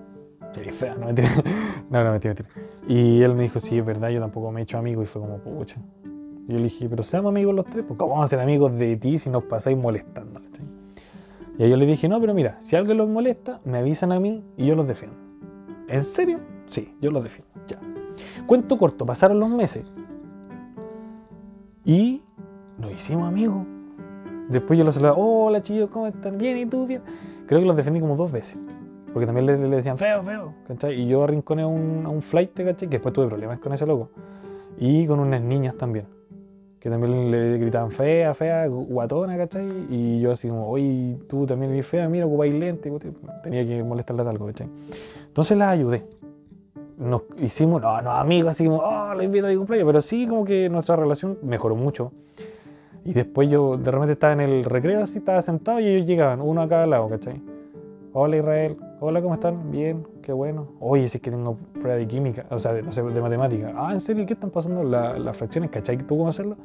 [0.57, 1.28] Eres fea, no mentira.
[1.90, 2.49] no, no, mentira, mentira.
[2.86, 5.22] Y él me dijo, sí, es verdad, yo tampoco me he hecho amigo y fue
[5.22, 5.76] como, pucha.
[6.49, 8.76] Y yo le dije, pero seamos amigos los tres, pues ¿cómo vamos a ser amigos
[8.78, 10.40] de ti si nos pasáis molestando?
[10.40, 10.64] ¿cachai?
[11.59, 14.18] Y ahí yo le dije, no, pero mira, si alguien los molesta, me avisan a
[14.18, 15.16] mí y yo los defiendo.
[15.88, 16.38] ¿En serio?
[16.66, 17.53] Sí, yo los defiendo.
[17.66, 17.78] Ya.
[18.46, 19.92] Cuento corto, pasaron los meses.
[21.84, 22.22] Y
[22.78, 23.66] nos hicimos amigos.
[24.49, 26.38] Después yo los saludaba, hola chicos, ¿cómo están?
[26.38, 26.86] Bien, ¿y tú?
[26.86, 27.03] Bien.
[27.46, 28.57] Creo que los defendí como dos veces.
[29.12, 30.99] Porque también le, decían feo, feo, ¿cachai?
[30.99, 32.88] Y yo arrinconé a un, un flight, ¿cachai?
[32.88, 34.09] Que después tuve problemas con ese loco.
[34.78, 36.07] Y con unas niñas también.
[36.81, 39.68] Que también le gritaban fea, fea, guatona, ¿cachai?
[39.91, 42.93] Y yo así como, oye, tú también eres fea, mira, ocupáis lente.
[43.43, 44.68] Tenía que molestarle algo, ¿cachai?
[45.26, 46.05] Entonces las ayudé.
[46.99, 49.87] Nos hicimos, no, no amigos, así como, oh, la invito a mi cumpleaños.
[49.87, 52.12] Pero sí como que nuestra relación mejoró mucho.
[53.05, 56.41] Y después yo de repente estaba en el recreo, así estaba sentado y ellos llegaban,
[56.41, 57.41] uno a cada lado, ¿cachai?
[58.12, 59.70] Hola Israel, hola, ¿cómo están?
[59.70, 60.68] Bien, qué bueno.
[60.80, 63.72] Oye, si es que tengo prueba de química, o sea, de, no sé, de matemática.
[63.76, 64.26] Ah, ¿en serio?
[64.26, 65.70] ¿Qué están pasando las fracciones?
[65.70, 65.99] ¿Cachai?
[65.99, 66.57] ¿Tú cómo hacerlo?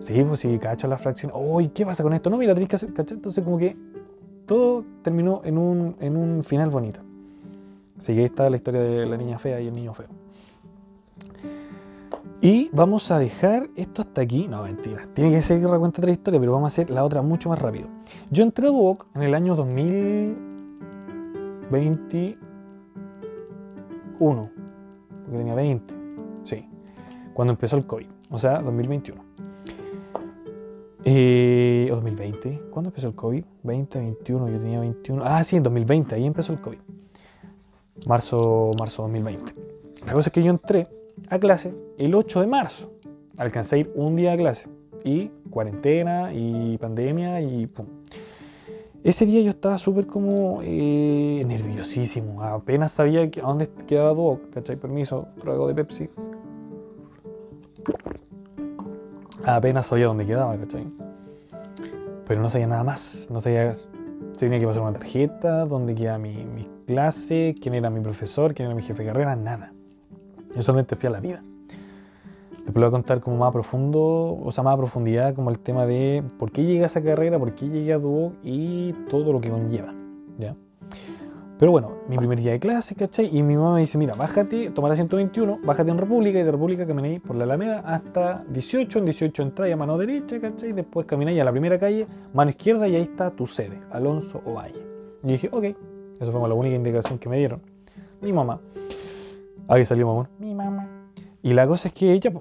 [0.00, 1.36] Sí, pues sí, cacho las fracciones.
[1.38, 2.30] Oye, ¿qué pasa con esto?
[2.30, 3.16] No, mira, tenés que hacer, ¿cachai?
[3.16, 3.76] Entonces como que
[4.46, 7.00] todo terminó en un, en un final bonito.
[7.98, 10.08] Así que ahí está la historia de la niña fea y el niño feo.
[12.40, 14.48] Y vamos a dejar esto hasta aquí.
[14.48, 15.06] No, mentira.
[15.14, 17.60] Tiene que seguir la cuenta otra historia, pero vamos a hacer la otra mucho más
[17.60, 17.86] rápido.
[18.30, 19.54] Yo entré a Duoc en el año
[21.72, 24.50] 2021.
[25.24, 25.94] Porque tenía 20.
[26.44, 26.68] Sí.
[27.32, 28.06] Cuando empezó el COVID.
[28.30, 29.24] O sea, 2021.
[31.04, 32.62] Eh, o 2020.
[32.70, 33.42] ¿Cuándo empezó el COVID?
[33.62, 34.50] 20, 21.
[34.50, 35.22] Yo tenía 21.
[35.24, 36.14] Ah, sí, en 2020.
[36.14, 36.78] Ahí empezó el COVID.
[38.06, 39.54] Marzo, marzo 2020.
[40.06, 40.88] La cosa es que yo entré
[41.28, 42.92] a clase el 8 de marzo.
[43.38, 44.68] Alcancé a ir un día a clase
[45.04, 47.86] y cuarentena y pandemia y pum.
[49.04, 52.42] Ese día yo estaba súper como eh, nerviosísimo.
[52.42, 54.40] Apenas sabía a dónde quedaba todo.
[54.54, 54.76] ¿cachai?
[54.76, 56.08] Permiso, trago de Pepsi.
[59.44, 60.86] Apenas sabía dónde quedaba, ¿cachai?
[62.28, 63.28] Pero no sabía nada más.
[63.28, 63.72] No sabía
[64.38, 68.66] tenía que pasar una tarjeta, dónde quedaba mi, mi clase, quién era mi profesor, quién
[68.66, 69.72] era mi jefe de carrera, nada.
[70.54, 71.42] Yo solamente fui a la vida.
[72.64, 75.84] Después voy a contar como más profundo, o sea, más a profundidad, como el tema
[75.84, 79.40] de por qué llegué a esa carrera, por qué llegué a Duoc y todo lo
[79.40, 79.92] que conlleva.
[80.38, 80.54] ¿ya?
[81.58, 83.36] Pero bueno, mi primer día de clase, ¿cachai?
[83.36, 86.50] Y mi mamá me dice, mira, bájate, toma la 121, bájate en República y de
[86.50, 90.72] República caminé por la Alameda hasta 18, en 18 entra a mano derecha, ¿cachai?
[90.72, 94.84] Después caminé a la primera calle, mano izquierda y ahí está tu sede, Alonso Ovalle.
[95.22, 95.64] Y dije, ok,
[96.20, 97.60] eso fue la única indicación que me dieron.
[98.20, 98.60] Mi mamá.
[99.68, 100.28] Ahí salió mamá.
[100.40, 101.01] Mi mamá.
[101.42, 102.32] Y la cosa es que ella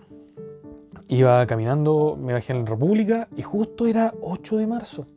[1.08, 5.08] iba caminando, me bajé en la República y justo era 8 de marzo.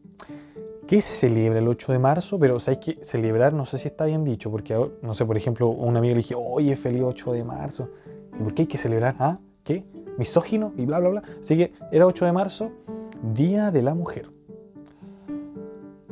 [0.87, 2.39] ¿Qué se celebra el 8 de marzo?
[2.39, 5.67] Pero ¿sabes que celebrar no sé si está bien dicho, porque no sé, por ejemplo,
[5.67, 7.89] a una amiga le dije, oye, feliz 8 de marzo.
[8.39, 9.17] ¿Y por qué hay que celebrar?
[9.19, 9.39] ¿Ah?
[9.63, 9.85] ¿Qué?
[10.19, 11.23] Misógino y bla, bla, bla.
[11.41, 12.71] Así que era 8 de marzo,
[13.35, 14.31] Día de la Mujer.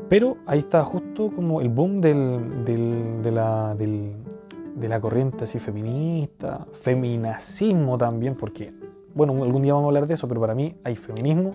[0.08, 4.14] Pero ahí estaba justo como el boom del, del, del,
[4.74, 8.72] de la corriente así feminista, feminacismo también, porque,
[9.14, 11.54] bueno, algún día vamos a hablar de eso, pero para mí hay feminismo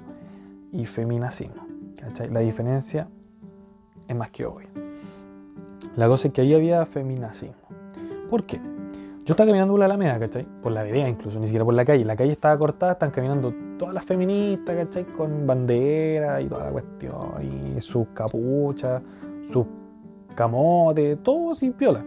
[0.72, 1.65] y feminacismo.
[1.99, 2.30] ¿cachai?
[2.30, 3.07] La diferencia
[4.07, 4.70] es más que obvia.
[5.95, 7.55] La cosa es que ahí había feminacismo.
[8.30, 8.59] ¿Por qué?
[9.26, 10.45] Yo estaba caminando por la Alameda, ¿cachai?
[10.61, 12.05] Por la vereda incluso, ni siquiera por la calle.
[12.05, 15.05] La calle estaba cortada, están caminando todas las feministas, ¿cachai?
[15.05, 19.01] Con bandera y toda la cuestión, y sus capuchas,
[19.51, 19.65] sus
[20.34, 22.05] camotes, todo sin piola.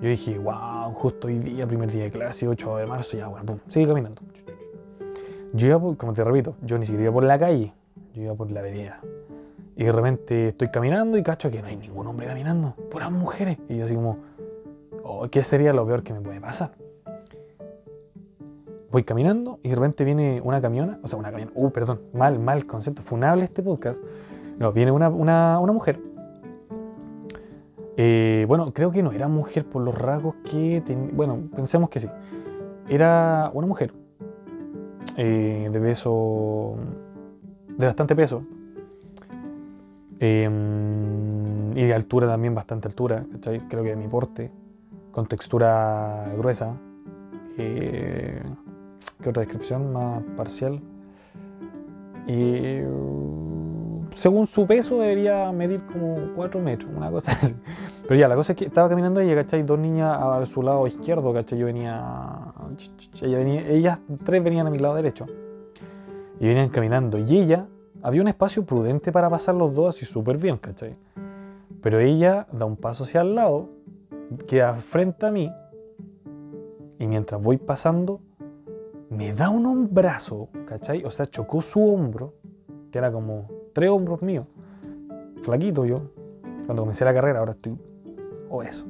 [0.00, 3.44] Yo dije, wow, justo hoy día, primer día de clase, 8 de marzo, ya, bueno,
[3.44, 4.22] pum, sigue caminando.
[5.52, 7.72] Yo iba, como te repito, yo ni siquiera iba por la calle,
[8.14, 9.00] yo iba por la vereda.
[9.74, 13.58] Y de repente estoy caminando y cacho que no hay ningún hombre caminando, puras mujeres.
[13.68, 14.18] Y yo así como,
[15.02, 16.72] oh, ¿qué sería lo peor que me puede pasar?
[18.90, 22.38] Voy caminando y de repente viene una camiona, o sea, una camiona, uh, perdón, mal,
[22.38, 24.02] mal concepto, funable este podcast.
[24.58, 26.00] No, viene una, una, una mujer
[28.00, 31.10] eh, bueno, creo que no era mujer por los rasgos que tenía.
[31.12, 32.08] Bueno, pensemos que sí.
[32.88, 33.92] Era una mujer
[35.16, 36.76] eh, de peso.
[37.76, 38.44] de bastante peso.
[40.20, 43.26] Em, y de altura también, bastante altura.
[43.68, 44.52] Creo que de mi porte.
[45.10, 46.76] Con textura gruesa.
[47.56, 48.40] Eh,
[49.20, 50.80] ¿Qué otra descripción más parcial?
[52.28, 52.78] Y
[54.18, 57.54] según su peso debería medir como 4 metros, una cosa así.
[58.06, 59.62] Pero ya, la cosa es que estaba caminando ella, ¿cachai?
[59.62, 61.56] Dos niñas a su lado izquierdo, ¿cachai?
[61.56, 62.52] Yo venía,
[63.22, 65.26] ella venía, ellas tres venían a mi lado derecho.
[66.40, 67.16] Y venían caminando.
[67.18, 67.66] Y ella,
[68.02, 70.96] había un espacio prudente para pasar los dos así súper bien, ¿cachai?
[71.80, 73.68] Pero ella da un paso hacia el lado,
[74.48, 75.48] queda frente a mí,
[76.98, 78.20] y mientras voy pasando,
[79.10, 81.04] me da un hombrazo, ¿cachai?
[81.04, 82.34] O sea, chocó su hombro,
[82.90, 84.44] que era como tres hombros míos,
[85.42, 86.02] flaquito yo,
[86.66, 87.76] cuando comencé la carrera, ahora estoy
[88.50, 88.84] obeso.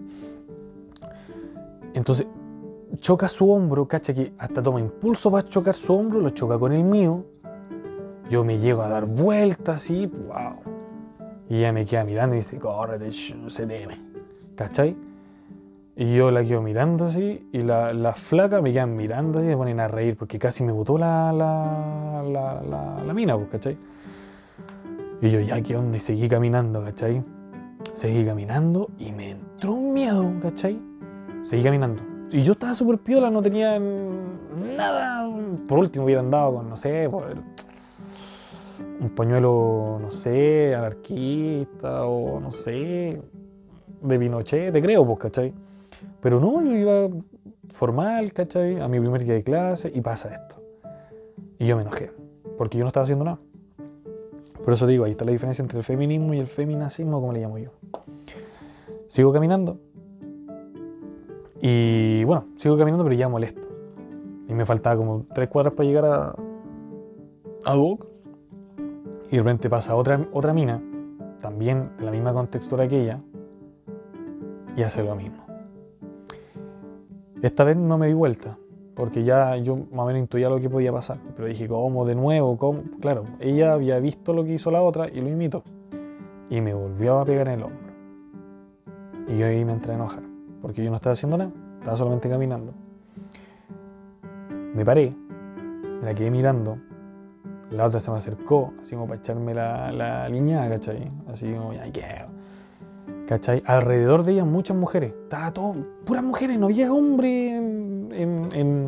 [1.92, 2.26] Entonces,
[2.96, 4.14] choca su hombro, ¿cachai?
[4.14, 7.26] Que hasta toma impulso para chocar su hombro, lo choca con el mío,
[8.30, 10.54] yo me llego a dar vueltas y wow.
[11.50, 14.00] Y ella me queda mirando y dice, córrete, se teme.
[14.56, 14.96] ¿Cachai?
[15.96, 19.56] Y yo la quedo mirando así, y la, la flaca me quedan mirando así me
[19.56, 23.76] ponen a reír, porque casi me botó la, la, la, la, mina, pues, ¿cachai?
[25.20, 25.96] Y yo, ya, ¿qué onda?
[25.96, 27.24] Y seguí caminando, ¿cachai?
[27.94, 30.80] Seguí caminando y me entró un miedo, ¿cachai?
[31.42, 32.02] Seguí caminando.
[32.30, 35.28] Y yo estaba súper piola, no tenía nada.
[35.66, 37.34] Por último hubiera andado con, no sé, por
[39.00, 43.20] un pañuelo, no sé, anarquista o no sé,
[44.02, 45.52] de Pinochet, te creo, pues, ¿cachai?
[46.20, 47.08] Pero no, yo iba
[47.70, 48.80] formal, ¿cachai?
[48.80, 50.62] A mi primer día de clase y pasa esto.
[51.58, 52.12] Y yo me enojé,
[52.56, 53.38] porque yo no estaba haciendo nada.
[54.68, 57.40] Por eso digo, ahí está la diferencia entre el feminismo y el feminacismo, como le
[57.40, 57.70] llamo yo.
[59.06, 59.78] Sigo caminando.
[61.62, 63.66] Y bueno, sigo caminando, pero ya molesto.
[64.46, 66.36] Y me faltaba como tres cuadras para llegar a,
[67.64, 68.08] a Duoc.
[69.28, 70.82] Y de repente pasa otra, otra mina,
[71.40, 73.22] también de la misma contextura que ella,
[74.76, 75.46] y hace lo mismo.
[77.40, 78.58] Esta vez no me di vuelta,
[78.98, 81.18] porque ya yo más o menos intuía lo que podía pasar.
[81.36, 82.04] Pero dije, ¿cómo?
[82.04, 82.82] De nuevo, ¿cómo?
[83.00, 85.62] Claro, ella había visto lo que hizo la otra y lo imitó.
[86.50, 87.92] Y me volvió a pegar en el hombro.
[89.28, 90.24] Y yo ahí me entré a enojar,
[90.60, 92.72] porque yo no estaba haciendo nada, estaba solamente caminando.
[94.74, 95.14] Me paré,
[96.02, 96.78] la quedé mirando,
[97.70, 101.08] la otra se me acercó, así como para echarme la, la línea, ¿cachai?
[101.30, 102.02] Así como, ya, ¿qué?
[103.28, 103.62] ¿Cachai?
[103.64, 105.12] Alrededor de ella muchas mujeres.
[105.22, 107.60] Estaba todo, puras mujeres, no había hombre
[108.18, 108.86] en,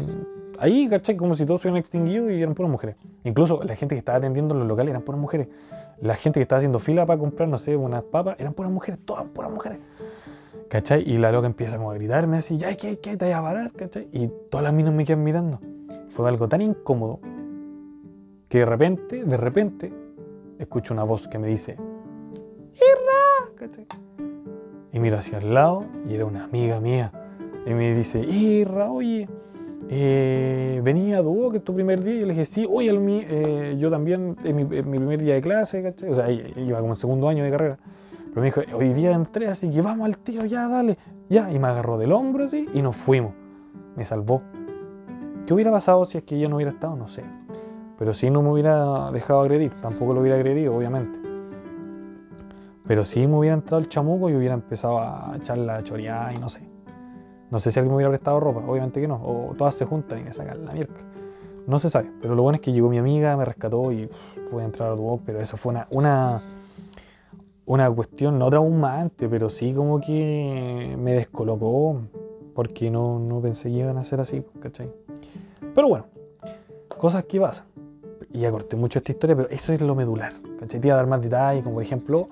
[0.58, 1.16] ahí, ¿cachai?
[1.16, 2.96] Como si todos se hubieran extinguido y eran puras mujeres.
[3.24, 5.48] Incluso la gente que estaba atendiendo en los locales eran puras mujeres.
[6.00, 9.00] La gente que estaba haciendo fila para comprar, no sé, unas papas, eran puras mujeres,
[9.04, 9.78] todas puras mujeres.
[10.68, 11.02] ¿Cachai?
[11.08, 13.72] Y la loca empieza como a gritarme así, ya, ¿qué, qué te voy a parar?
[13.72, 14.08] ¿Cachai?
[14.12, 15.60] Y todas las minas me quedan mirando.
[16.08, 17.20] Fue algo tan incómodo
[18.48, 19.92] que de repente, de repente,
[20.58, 21.76] escucho una voz que me dice,
[22.74, 23.68] ¡Irra!
[24.92, 27.12] Y miro hacia el lado y era una amiga mía.
[27.66, 29.28] Y me dice, Irra, oye,
[29.88, 32.14] eh, venía a Duo, que es tu primer día.
[32.14, 32.90] Y yo le dije, sí, oye,
[33.28, 36.10] eh, yo también, es mi, primer día de clase, ¿cachai?
[36.10, 37.78] O sea, iba como el segundo año de carrera.
[38.28, 40.96] Pero me dijo, hoy día entré, así que vamos al tiro, ya, dale.
[41.28, 43.32] Ya, y me agarró del hombro así y nos fuimos.
[43.96, 44.42] Me salvó.
[45.46, 46.94] ¿Qué hubiera pasado si es que yo no hubiera estado?
[46.94, 47.24] No sé.
[47.98, 51.18] Pero si no me hubiera dejado agredir, tampoco lo hubiera agredido, obviamente.
[52.86, 56.38] Pero si me hubiera entrado el chamuco y hubiera empezado a echar la choreada y
[56.38, 56.69] no sé.
[57.50, 59.16] No sé si alguien me hubiera prestado ropa, obviamente que no.
[59.16, 60.94] O todas se juntan y me sacan la mierda.
[61.66, 62.10] No se sabe.
[62.20, 64.08] Pero lo bueno es que llegó mi amiga, me rescató y
[64.50, 65.22] pude entrar a Duoc.
[65.26, 66.40] Pero eso fue una, una,
[67.66, 72.00] una cuestión no traumante, pero sí como que me descolocó.
[72.54, 74.90] Porque no, no pensé que iban a ser así, ¿cachai?
[75.74, 76.06] Pero bueno,
[76.88, 77.66] cosas que pasan
[78.32, 80.32] y ya corté mucho esta historia, pero eso es lo medular.
[80.58, 80.80] ¿cachai?
[80.80, 82.28] Te iba a dar más detalles, como por ejemplo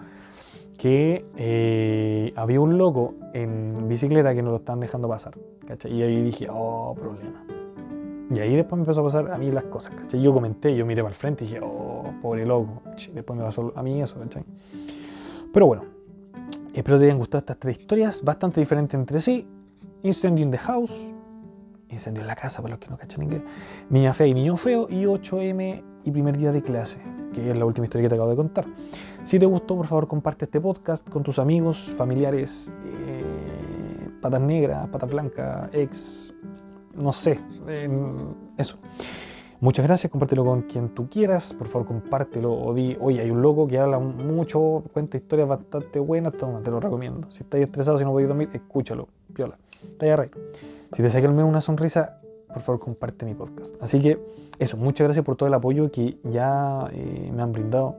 [0.79, 5.35] que eh, había un loco en bicicleta que no lo estaban dejando pasar.
[5.85, 7.45] Y ahí dije, oh, problema.
[8.31, 9.95] Y ahí después me empezó a pasar a mí las cosas.
[9.95, 10.23] ¿cachai?
[10.23, 12.83] Yo comenté, yo miré para el frente y dije, oh, pobre loco.
[13.13, 14.19] Después me pasó a mí eso.
[14.21, 14.45] ¿cachai?
[15.53, 15.83] Pero bueno,
[16.73, 19.47] espero te hayan gustado estas tres historias, bastante diferentes entre sí.
[20.05, 21.13] Incendio in the House,
[21.89, 23.43] Incendio en la casa, para los que no cachan inglés.
[23.91, 24.87] Niña fea y niño feo.
[24.89, 27.01] Y 8M y primer día de clase,
[27.33, 28.67] que es la última historia que te acabo de contar.
[29.25, 34.89] Si te gustó, por favor, comparte este podcast con tus amigos, familiares, eh, patas negras,
[34.89, 36.35] patas blancas, ex,
[36.95, 37.41] no sé,
[38.57, 38.79] eso.
[39.61, 43.43] Muchas gracias, compártelo con quien tú quieras, por favor compártelo o di, oye, hay un
[43.43, 47.29] loco que habla mucho, cuenta historias bastante buenas, toma, te lo recomiendo.
[47.33, 49.59] Si estás estresado, si no podéis dormir, escúchalo, piola,
[49.99, 50.31] te a reír.
[50.93, 52.21] Si te saca al menos una sonrisa,
[52.59, 53.81] por favor comparte mi podcast.
[53.81, 54.19] Así que
[54.59, 57.97] eso, muchas gracias por todo el apoyo que ya eh, me han brindado.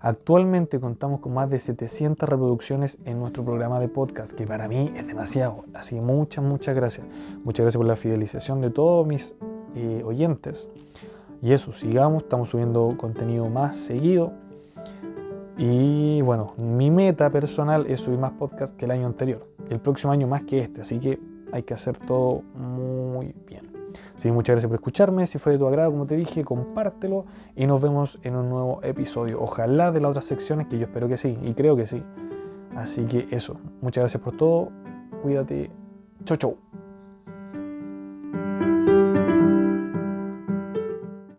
[0.00, 4.92] Actualmente contamos con más de 700 reproducciones en nuestro programa de podcast, que para mí
[4.94, 5.64] es demasiado.
[5.74, 7.06] Así que muchas, muchas gracias.
[7.42, 9.34] Muchas gracias por la fidelización de todos mis
[9.74, 10.68] eh, oyentes.
[11.42, 14.32] Y eso, sigamos, estamos subiendo contenido más seguido.
[15.56, 19.46] Y bueno, mi meta personal es subir más podcast que el año anterior.
[19.70, 20.82] El próximo año más que este.
[20.82, 21.18] Así que
[21.50, 23.65] hay que hacer todo muy bien.
[24.20, 25.26] Que muchas gracias por escucharme.
[25.26, 27.26] Si fue de tu agrado, como te dije, compártelo.
[27.54, 29.40] Y nos vemos en un nuevo episodio.
[29.40, 31.38] Ojalá de las otras secciones, que yo espero que sí.
[31.42, 32.02] Y creo que sí.
[32.74, 33.56] Así que eso.
[33.80, 34.70] Muchas gracias por todo.
[35.22, 35.70] Cuídate.
[36.24, 36.56] Chau, chau.